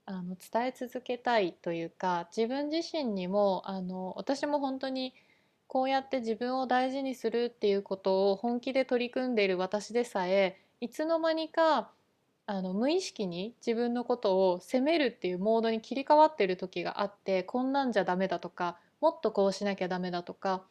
[0.06, 5.14] あの伝え続けたいというか自分自身にもあの私も本当に
[5.68, 11.92] こうやって自分を大事にするっていうことを本気で取り組んでいる私でさえいつの間にか
[12.46, 20.64] あの無意識に自分のことを責めるっていうモードに切り替わってる時があってこんなんじゃダメだとかもっとこうしなきゃダメだとか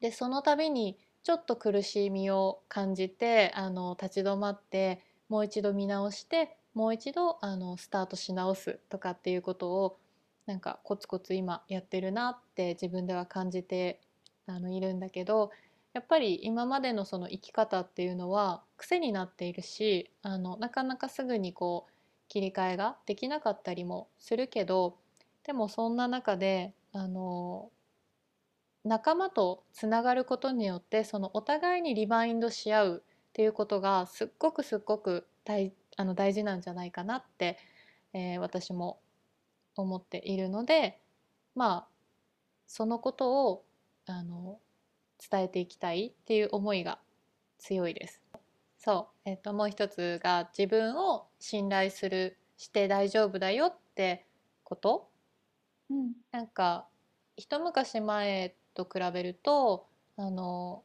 [0.00, 9.98] でその度にちょっと苦しみを感じてあの立ち止まってもう一度見直してもう一度あのスタートし直すとかっていうことを
[10.46, 14.00] なんかコツコツ今やってるなって自分では感じて
[14.46, 15.50] あのいるんだけど
[15.92, 21.92] やっぱり今までのその生き方っていうのは癖になっているしあのなかなかすぐにこう
[22.28, 24.96] 切り替えができなかったりもするけど
[25.44, 27.70] でもそんな中であの
[28.84, 37.58] 仲間とつながることによってそのお互いにリマインドし合うっていうことがすっごくすっごく大あの大事なんじゃないかなって、
[38.12, 39.00] えー私も
[39.76, 41.00] 思っているので
[41.54, 41.88] まあ
[42.66, 43.64] そのことを
[44.06, 44.58] あの
[45.30, 47.00] 伝えていきたいっていう思いが
[47.58, 48.22] 強いです。
[48.78, 54.26] そう、えっと、もう一つが自分を信頼するして大丈夫だよって
[54.64, 55.10] こと。
[55.90, 56.12] うん。
[56.30, 56.86] なんか
[57.36, 58.54] 一昔前
[58.84, 60.82] と比べるとあの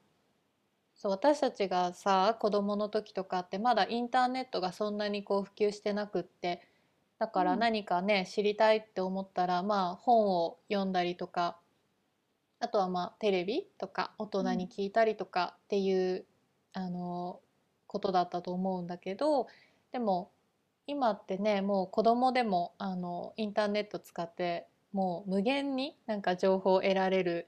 [0.96, 6.68] そう私たちがさ子供の時とかってまだインターネットがそんなにこう普及してなくって
[7.20, 7.60] だからうん。
[7.60, 11.58] 何かね知りたいって思ったらまあ本を読んだりとか
[12.60, 16.26] あとはまあテレビとか大人に聞いたりとかっていう
[16.74, 17.40] あの
[17.88, 19.48] ことだったと思うんだけど
[19.92, 20.32] でも
[20.88, 27.48] 今ってねもう子供でもあのインターネット使ってもう無限になんか情報を得られる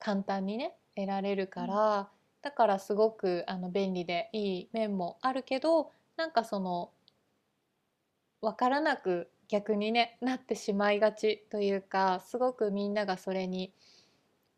[0.00, 2.08] 簡単にね得られるから
[2.42, 6.90] だからすごくあの便利でいい面もあるけどなんかその
[8.40, 13.72] 分からなく逆にねなってしまいがちというかすごくみんながそれに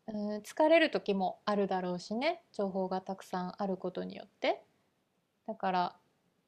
[0.07, 4.61] うん疲れる時もあるだろうしね情報がたくさんあることによって。
[5.45, 5.95] だから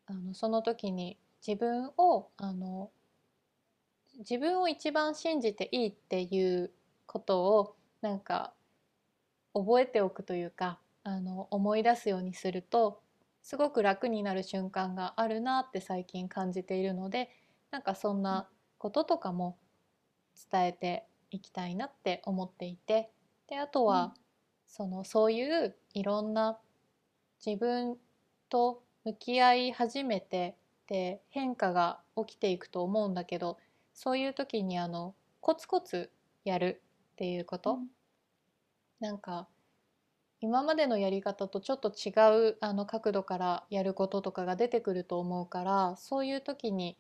[0.07, 2.89] あのその時に自分をあの
[4.19, 6.71] 自分を一番信じていいっていう
[7.05, 8.53] ことをなんか
[9.55, 13.01] 覚えておくというかあの思い出すようにすると
[13.41, 17.29] すごく楽になる瞬間があるなって最近感じているので
[17.71, 18.47] なんかそんな
[18.77, 19.57] こととかも
[20.51, 23.09] 伝えていきたいなって思っていて
[23.47, 24.15] であとは、
[24.65, 26.57] そのそういういろんな
[27.45, 27.97] 自分
[28.49, 30.55] と向き合い始めて
[30.87, 33.59] で変化が起きていくと思うんだけど
[33.93, 36.09] そういう時にあのコツコツ
[36.43, 36.81] やる
[37.13, 37.79] っていうこと、
[39.05, 39.47] なんか
[40.41, 42.09] 今までのやり方とちょっと違
[42.49, 46.97] うあの角度からやることとかが出てくると思うからそういう時に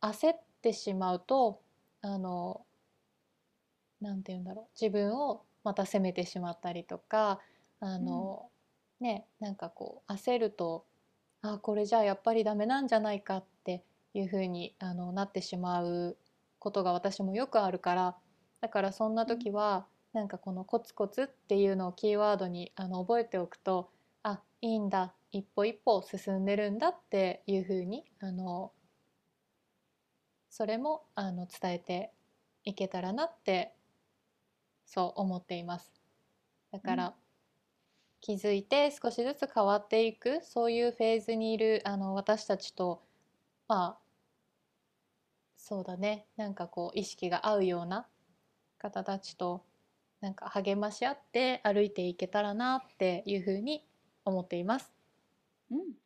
[0.00, 1.60] 焦ってしまうと
[2.00, 2.60] あの
[4.00, 7.40] なんて言うんだろう自分をまた責めてしまったりとか
[7.80, 8.46] あの、
[9.00, 10.84] ねなんかこう焦ると
[11.42, 13.82] あこれじゃあやっぱりダメなんじゃないかって
[14.14, 16.16] いう風にあのなってしまう
[16.60, 18.16] ことが私もよくあるから
[18.60, 19.86] だからそんな時は、
[20.16, 23.90] なんかこのコツコツっていうのをキーワードにあの覚えておくと
[24.22, 28.72] あいいんだ一歩一歩進んでるんだっていう風にあの
[30.48, 32.12] それもあの伝えて
[32.64, 33.74] いけたらなって
[34.86, 35.92] そう思っています。
[36.72, 37.12] だから、うん
[38.22, 43.02] 気づいて少しずつ変わっていくそういうフェーズにいるあの私たちと
[43.68, 43.98] まあ
[45.56, 48.08] そうだねなんかこう意識が合うような
[48.78, 49.65] 方たちと
[50.20, 53.86] なんか励まし合って歩いていけたらなっていうふうに
[54.24, 54.92] 思っています。
[55.70, 55.96] うん、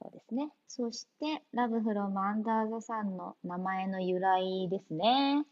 [0.00, 0.50] そうですね。
[0.68, 5.46] そして、Love from Under the Sun の名前の由来ですね。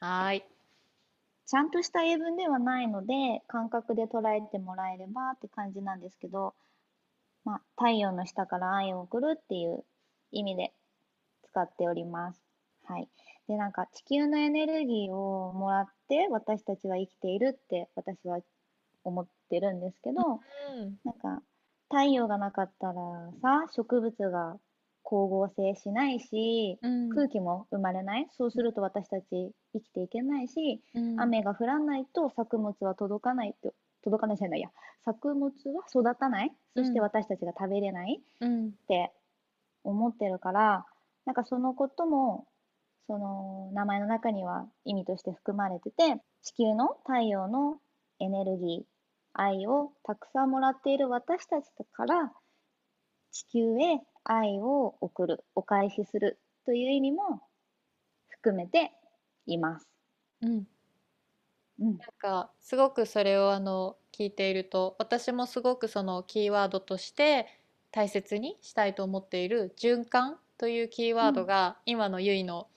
[0.00, 0.44] はーい。
[1.46, 6.54] ちゃんとした英文ではないので、感覚で捉えてもらえればって感じなんですけど、
[7.44, 9.84] まあ、太陽の下から愛を送るっていう
[10.32, 10.72] 意味で
[11.44, 12.42] 使っております。
[12.84, 13.08] はい。
[13.50, 18.38] で、なんか地球のエネルギーをもらって私たちは生きているって私は
[19.02, 20.40] 思ってるんですけど、
[20.78, 21.42] うんなんか
[21.88, 22.92] 太陽がなかったら
[23.42, 24.56] さ、植物が
[25.02, 28.28] 光合成しないし、うん空気も生まれない。
[28.30, 29.24] そうすると私たち
[29.72, 33.74] 生きていけないし、うん雨が降らないと作物は届かないって、
[34.04, 34.70] 届かないじゃないや。
[35.04, 35.52] 作物は
[35.92, 36.52] 育たない。
[36.76, 39.10] そしてうん私たちが食べれないうんって
[39.82, 40.86] 思ってるから、
[41.24, 42.46] なんかそのことも、
[43.10, 47.78] その名前の中には意味として含まれてて、地球の太陽の
[48.20, 48.84] エネルギー、
[49.34, 52.30] 愛をたくさんもらっている私たちから、
[53.32, 57.42] 地球へ愛を送る、お返しするという意味も
[58.28, 58.92] 含めて
[59.44, 59.88] います。
[60.42, 60.68] うん
[61.80, 61.98] うん。
[61.98, 67.48] なんかすごくそれをあの聞いていると私もすごくそのキーワードとして
[67.90, 72.68] 大切にしたいと思っている循環というキーワードが今のゆいの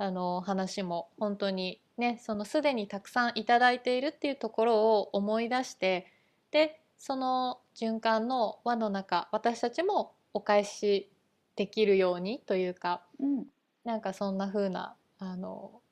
[0.00, 6.10] あの話も本当にねそのすでにたくさんいただいているっていうところを思い出して
[6.50, 11.10] でその循環の輪の中私たちもお返し
[11.54, 13.44] できるようにというかうん
[13.84, 15.82] なんかそんな風なあの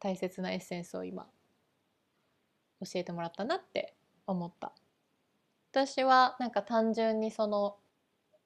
[0.00, 1.26] 大切なエッセンスを今
[2.80, 3.94] 教えてもらったなって
[4.26, 4.72] 思った。
[5.72, 7.76] 私はなんか単純にその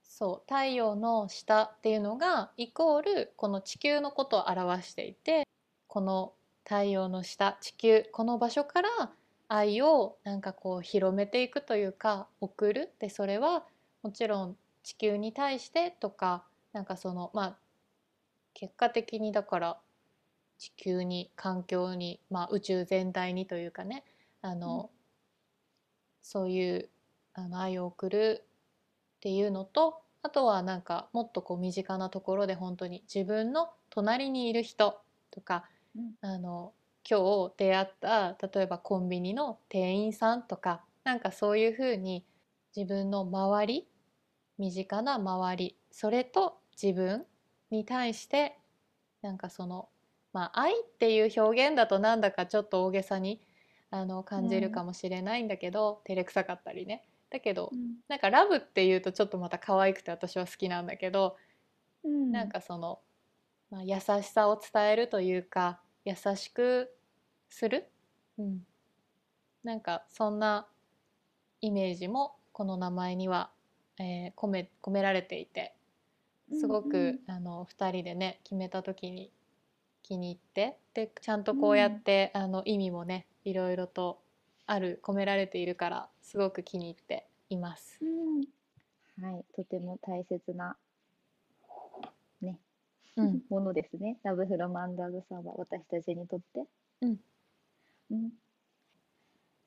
[0.05, 5.47] そう太陽の下っていうのがイコールこの地球のことを表していて
[5.89, 6.33] この
[6.65, 8.89] 太陽の下地球この場所から
[9.49, 12.91] 愛をなんかこう広めていくというか送る。
[12.99, 13.65] でそれは
[14.03, 17.57] もちろん地球に対してとかなんかそのまあ
[18.55, 19.79] 結果的にだから
[20.59, 24.05] 地球に環境に、まあ、宇宙全体にというかね
[24.43, 24.91] あの、
[26.23, 26.89] そういう
[27.35, 28.45] あの愛を送る
[29.23, 35.01] っていうのとあとはなんかもっとこう身近なところで本当に自分の隣にいる人
[35.31, 35.65] とか、
[35.97, 36.15] うん。
[36.21, 36.73] あの
[37.09, 42.25] 今日出会った例えばコンビニの店員さんとかなんかそういうふうに
[42.77, 43.89] 自分の周り
[44.59, 47.25] 身近な周りそれと自分
[47.71, 48.57] に対して
[49.21, 49.89] なんかその
[50.33, 53.41] まあ愛っていう表現だとなんだかちょっと大げさに
[53.91, 57.97] あの感じるかもしれないんだけど、照れくさかったりねだけどうん。
[58.09, 61.37] なんかラブっていうとちょっとまた可愛くて私は好きなんだけど、
[62.05, 62.31] うん。
[62.31, 63.01] なんかその、
[63.71, 66.95] まあ、優しさを伝えるというか優しく
[67.49, 67.87] する、
[68.39, 68.67] うん、
[69.63, 70.67] なんかそんな
[71.61, 73.51] イメージもこの名前には、
[73.99, 75.75] えー込め込められていて
[76.53, 79.33] すごく、あの2人でね決めた時に
[80.03, 84.22] 気に入ってでちゃんとこうやって、あの意味もねいろいろと
[84.67, 87.99] ある込められているからすごく気に入っています。
[88.01, 88.45] うん
[89.21, 90.77] はい、とても大切な
[92.41, 92.59] ね、
[93.17, 94.19] うん、 ものですね。
[94.23, 96.67] ラブフロムアンダーズサーバー、私たちにとって。
[97.03, 97.21] うん。
[98.11, 98.33] うん。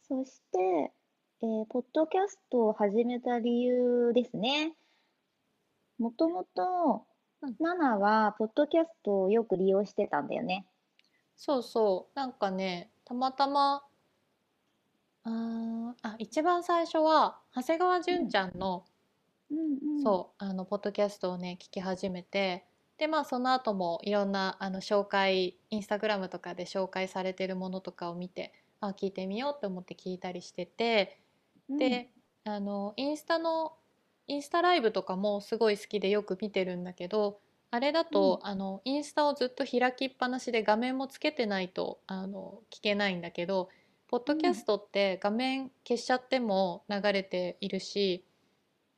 [0.07, 0.91] そして、
[1.41, 4.75] えーポッドキャストを始めた理由ですね。
[5.99, 7.05] もともと
[7.41, 10.65] うん、ナナはポッドキャストをよく利用してたんだよね。
[11.37, 13.83] そうそうなんかねたまたま
[15.25, 18.85] あーあ一番最初は長谷川純ちゃんの、
[19.51, 19.57] うん。
[19.57, 20.03] うん。
[20.03, 22.65] そうあのポッドキャストをね聞き始めて
[22.97, 31.19] でまあその後もいろんなあの紹介インスタグラムとかで紹介されてるものとかを見てあ聞いてみようって思って聞いたりしてて
[31.67, 32.09] うん、で
[32.43, 33.73] あのインスタの
[34.27, 37.39] インスタライブとかもすごい好きでよく見てるんだけど
[37.71, 43.69] あれだと、あのインスタをずっと開きっぱなしで画面もつけてないとあの聞けないんだけど
[44.15, 48.23] ポッドキャストって画面消しちゃっても流れているし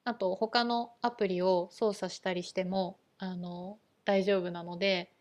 [0.04, 5.12] あと他のアプリを操作したりしてもあの大丈夫なので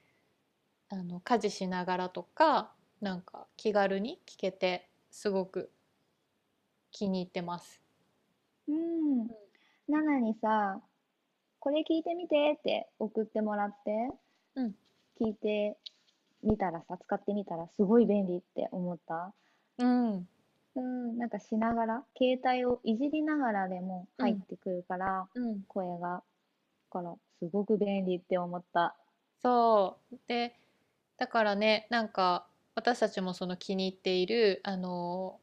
[0.91, 5.71] あの家事しながらとかなんか気軽に聞けてすごく
[6.91, 7.81] 気に入ってます。
[8.69, 9.29] うん。
[9.89, 10.79] ナナにさ、
[11.59, 14.11] これ聞いてみてって送ってもらって、
[14.57, 14.75] うん
[15.19, 15.79] 聞いて
[16.43, 19.33] みたらさ、使ってみたらすごい便利って思った？
[19.79, 20.29] うん、
[20.77, 26.23] うん、なんかしながら、携帯をいじりながらでも入ってくるから、うん、声が。
[26.93, 28.97] だから、すごく便利って思った。
[29.43, 30.17] そう。
[30.27, 30.57] で
[31.19, 35.39] だからねなんか私たちもその気に入っているあの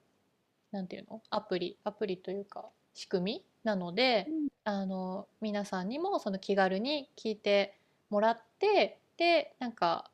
[0.71, 1.21] なんていうの？
[1.29, 1.77] アプリ。
[1.83, 2.65] アプリというか
[2.95, 4.47] 仕組みなので、うん。
[4.65, 7.77] あの皆さんにもその気軽に聞いて
[8.09, 10.09] もらってでなんか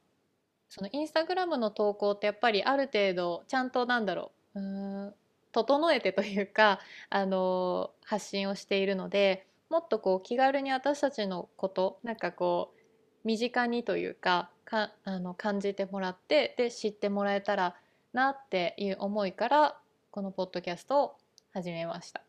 [0.69, 4.63] そのインスタグラムの投稿ってやっぱりある程度ちゃんとなんだろうう
[5.07, 5.13] ん
[5.51, 6.79] 整えてというか
[7.09, 12.79] あの発信をしているのでもっとこう気軽に私たちのことなんかこう
[13.23, 17.75] 身近にというかかあの感じてもらってで知ってもらえたら
[18.13, 19.79] なっていう思いから
[20.11, 21.15] このポッドキャストを
[21.51, 22.21] 始めました。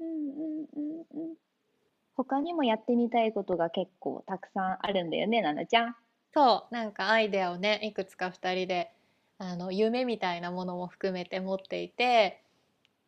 [0.00, 1.36] うんうんうんうん。
[2.16, 5.96] 他にもやってみたいことが結構たくさんあるんだよね、ナナちゃん。
[6.34, 8.92] そうなんかアイデアをねいくつか2人で
[9.38, 12.42] あの夢みたいなものも含めて持っていて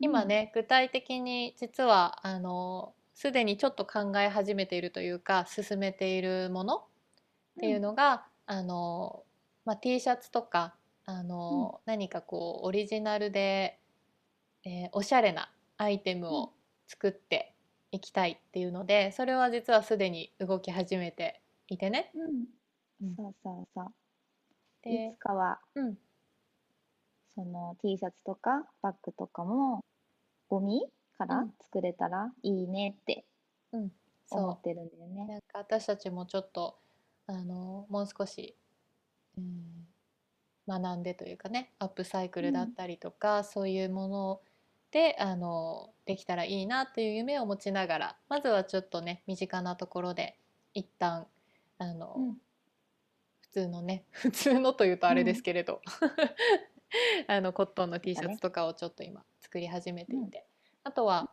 [0.01, 6.83] 今ね、具体的に実はあのすでにちょっと考え始めているというか進めているものっ
[7.61, 9.25] ていうのが、あの
[9.65, 10.75] まあ、T シャツとか
[11.07, 13.79] あの、何かこうオリジナルで、
[14.65, 16.53] えーおしゃれなアイテムを
[16.89, 17.55] 作って
[17.93, 22.15] いきたいっていうのでそれは実はすでに動き始めていてね。
[23.01, 23.09] うん。
[23.09, 23.93] うんそうそうそう。
[24.85, 25.97] いでつかは、うん
[27.35, 29.85] その T シャツとかバッグとかも
[30.49, 30.83] ゴミ
[31.17, 33.25] からうん作れたらいいねって
[33.73, 33.91] 思
[34.27, 35.25] そってるんだよね。
[35.25, 36.79] うなんか私たちもちょっと
[37.27, 38.57] あのもう少し、
[39.39, 39.87] うん、
[40.67, 44.41] 学んでというかねアップサイクルだったりとか、そういうもの
[44.91, 50.37] であのできたらいいなっていう夢を持ちながらまずはちょっとね身近なところで
[50.75, 51.27] 一旦
[51.79, 52.50] あの、うん普
[53.51, 55.81] 通のね 普通のというとあれですけれど、
[57.29, 60.47] あのコットンの T シャツとかをちょっと今作り始めていて、
[60.85, 61.31] あとは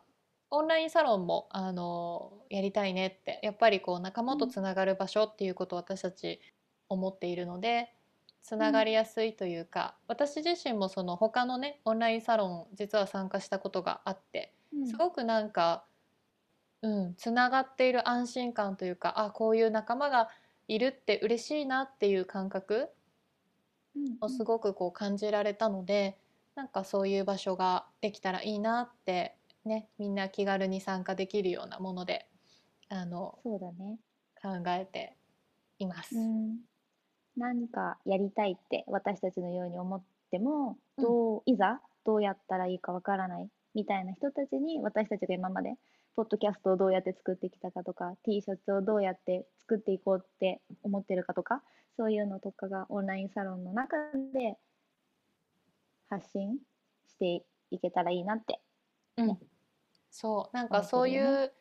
[0.50, 6.40] オンラインサロンもあのやりたいねってやっぱりこう仲間とつながる場所っていうことを私たち
[6.88, 7.92] 思っているので
[8.42, 14.86] つながりやすいというか、私自身もその他のねオンラインサロン実は参加したことがあってうん。
[14.86, 15.84] すごくなんか、
[16.82, 20.30] うん、つながっている安心感というかあこういう仲間が
[20.68, 22.90] いるって嬉しいなっていう感覚
[23.96, 26.18] うんをすごくこう感じられたので
[26.54, 32.26] なんかそういう場所ができたらいいなってねみんな気軽に参加できるようなもので
[32.88, 33.98] あのそうだね。
[34.40, 35.16] 考えて
[35.78, 36.16] います。
[36.16, 36.58] うん、
[37.36, 45.74] 何かやりたいって私たちのように思ってもうんどう、いざどうやったらいいかわからないみたいな人たちに私たちが今まで
[46.16, 51.62] ポッドキャストをどうやって作ってきたかとか T シャツをどうやって作っていこうって思ってるかとか
[51.96, 53.96] そういうのとかがオンラインサロンの中
[54.32, 54.56] で
[56.08, 56.58] 発信
[57.06, 58.60] していけたらいいなって。
[59.16, 59.38] うん、
[60.10, 60.56] そう。
[60.56, 61.52] なんかそういよねう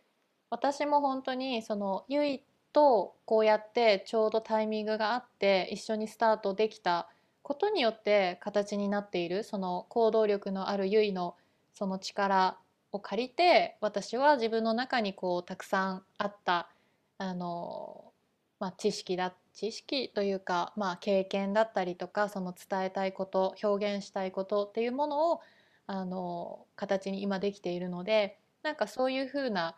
[0.49, 7.09] 私も本当にそのゆいとこうやってちょうどタイミングがあって一緒にスタートできた
[7.41, 11.35] ことによって形になっているその行動力のあるゆいの
[11.73, 12.57] その力
[12.91, 16.69] を借りて私は自分の中にこうたくさんあった
[17.17, 18.13] あの、
[18.59, 25.41] まあ、知識だ知識というか、まあ、経験だったりとかその伝えたいこと表現したいことっていうものを
[25.87, 29.75] あの形に今できているのでなんかそういう風な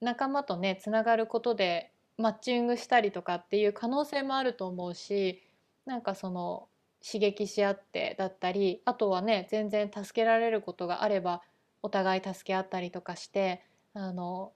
[0.00, 5.42] 仲間とねつながることでマッチングしたりとかっていう可能性もあると思うし
[5.86, 6.68] なんかその
[7.04, 11.42] 刺激し合ってだったりあとはね全然助けられることがあれば
[11.82, 13.62] お互い助け合ったりとかして
[13.94, 14.52] あの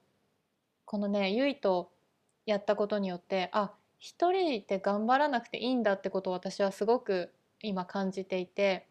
[0.85, 1.91] このねゆいと
[2.45, 8.87] やったことによってあ一人で頑張らなくていいんだってことを私はすごく今感じていて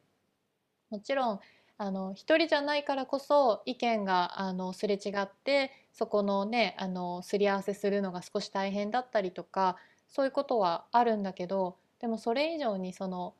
[0.90, 1.40] もちろん
[1.76, 9.76] あの一人じゃないからこそ意見があのすれ違ってそこのねあのすり合わせするのが少し大変だったりとか
[10.08, 13.34] そういうことはあるんだけどでもそれ以上にその、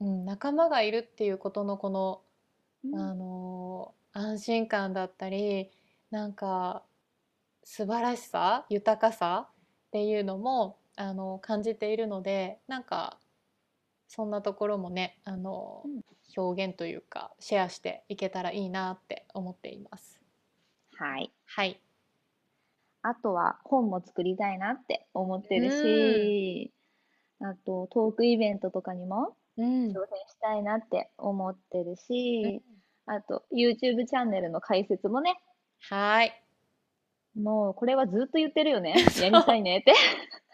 [0.00, 2.20] うん、仲間がいるっていうことのこの
[2.94, 5.70] あの安心感だったり
[6.10, 6.82] なんか
[7.64, 13.18] 素晴らしさ豊かさっていうのもあの感じているのでなんか
[14.08, 16.00] そんなところもねあの、うん。
[16.36, 20.20] 表現というかシェアしていけたらいいなって思っています。
[20.96, 21.32] はい。
[21.46, 21.80] はい、
[23.02, 26.72] あとは本も作りたいなって思ってるし、
[27.40, 29.88] あとトークイベントとかにもうん。
[29.88, 32.62] 挑戦したいなって思ってるし、
[33.12, 35.40] あと YouTube チャンネルの解説もね、
[35.88, 36.42] はい。
[37.36, 38.94] もうこれはずっと言ってるよね。
[39.20, 39.94] やりたいねって。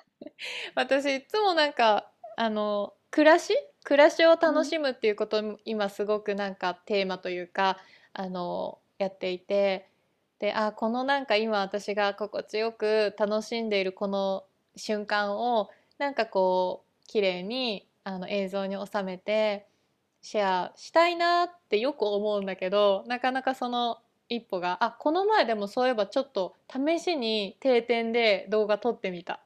[0.74, 3.54] 私いつもなんかあの暮らし？
[3.84, 7.78] 暮らしを楽しむっていうことを今すごくなんかテーマというか
[8.14, 9.90] あのやっていて。
[10.38, 14.44] であこのなんか今私が心地よく楽しんでいるこの
[14.76, 19.66] 瞬間をなんかこう綺麗にあの映像に収めて
[20.26, 23.98] シェアしたいなってよく思うんだけどなかなかその
[24.28, 29.38] 一歩があこの前でもそういえばちょっと試しに定点で動画撮ってみた。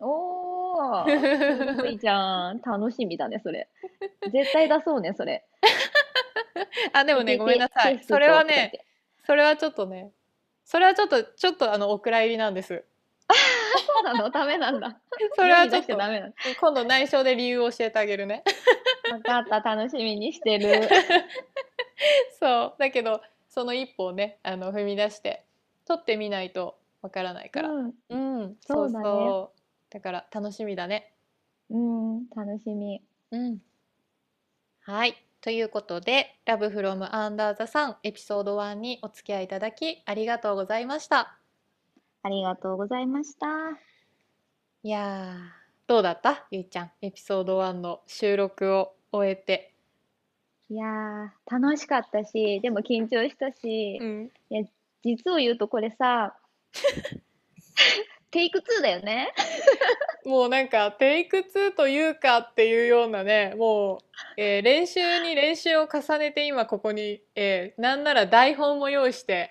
[0.00, 2.60] おー、すごいじゃん。
[2.60, 3.68] 楽しみだね、それ。
[4.32, 5.44] 絶対出そうね、それ。
[6.94, 8.84] あでもねごめんなさいそれはね
[9.24, 10.10] それはちょっとね
[10.64, 12.84] それはちょっとちょっとあのお蔵入りなんです
[13.86, 14.30] そうなの？
[14.30, 14.98] ダメなんだ。
[15.36, 15.96] それはちょっと。
[16.60, 18.42] 今度内緒で理由を教えてあげるね
[19.10, 20.88] 分かった、楽しみにしてる。
[22.38, 22.74] そう。
[22.78, 25.44] だけどその一歩をねあの踏み出して
[25.84, 27.70] 取ってみないとわからないから。
[27.70, 29.04] うん、うん、そうだね。
[29.04, 29.58] そう
[29.90, 31.12] だから楽しみだね。
[31.70, 33.02] うん、楽しみ。
[33.30, 33.58] うん。
[34.82, 35.14] はい。
[35.40, 41.38] ということで「Love from Under the Sun」エピソード1にお付き合いいただきありがとうございました。
[42.22, 43.46] ありがとうございました。
[44.82, 45.38] いやー
[45.86, 46.46] どうだった？
[46.50, 49.72] ゆいちゃんエピソード1の収録を終えて
[50.70, 54.30] いやー、楽しかったし、でも緊張したし、ん
[55.02, 56.36] 実を言うとこれさ、
[58.30, 59.32] テイク2だよね。
[60.26, 63.98] もうなんかテイク2というかっていうようなねもう、
[64.36, 69.50] えー練習に練習を重ねて今ここに、えーなんなら台本も用意して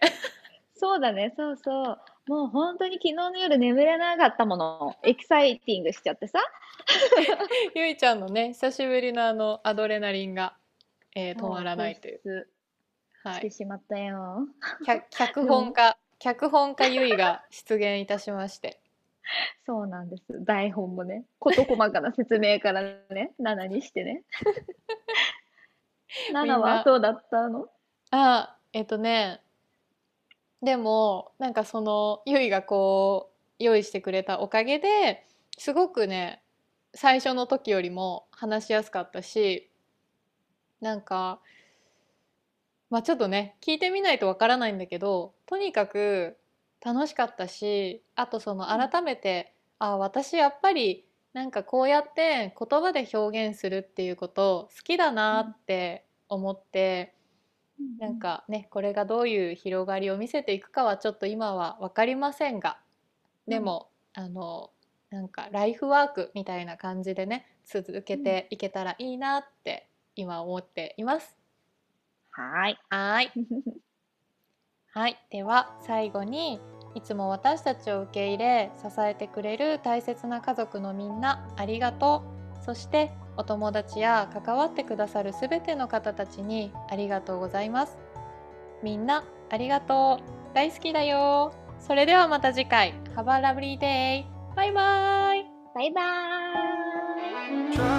[0.76, 2.00] そうだね、そうそう。
[2.28, 4.96] もう本当に昨日の夜眠れなかったもの。
[5.04, 6.40] エキサイティングしちゃってさ。
[7.74, 10.58] ゆいちゃんのね、久しぶりのあのアドレナリンが、
[11.16, 12.50] えー止まらないという。
[13.24, 13.34] はい。
[13.36, 14.48] してしまったよ。
[14.86, 18.80] 脚脚本家、 脚本家ゆいが出現いたしまして。
[19.66, 20.24] そうなんです。
[20.46, 24.24] 台本もね、事細かな説明からね、7にしてね。
[26.32, 27.70] 7みんなはそうだったの？
[28.12, 29.42] あ、えっとね、
[30.62, 33.30] でも、なんかその、ゆいがこ
[33.60, 35.26] う、用意してくれたおかげで、
[35.58, 36.42] すごくね、
[36.94, 39.70] 最初の時よりも話しやすかったし、
[40.82, 41.40] なんか、
[42.90, 46.38] まあちょっとね、聞いてみないとわからないんだけど、とにかく
[46.84, 48.90] 楽しかったし、あとそのうん。
[48.90, 57.14] 改めて、あ、私やっぱりなんかこうやって言葉で表現するっていうこと好きだなって思って、
[58.00, 62.82] なんかね、これがどういう広がりを見せていくかはちょっと今は分かりませんが、
[63.48, 64.74] でも、あの、
[65.12, 71.38] なんかライフワークみたいな感じでね、続けていけたらいいなって今思っています。
[72.32, 72.78] はーい。
[72.90, 73.32] はーい。
[74.92, 75.18] はい。
[75.30, 76.60] では最後に
[76.96, 82.37] いつも私たちを受け入れ支えてくれる大切な家族のみんなありがとう。
[82.66, 87.98] そしてお友達や関わってくださるすべての方たちにありがとうございます。
[88.84, 90.24] みんなありがとう。
[90.54, 91.54] 大好きだよ。
[91.80, 92.94] それではまた次回。
[93.16, 94.26] Have a lovely day.
[94.56, 95.46] バイバイ。
[95.76, 97.97] バイバーイ。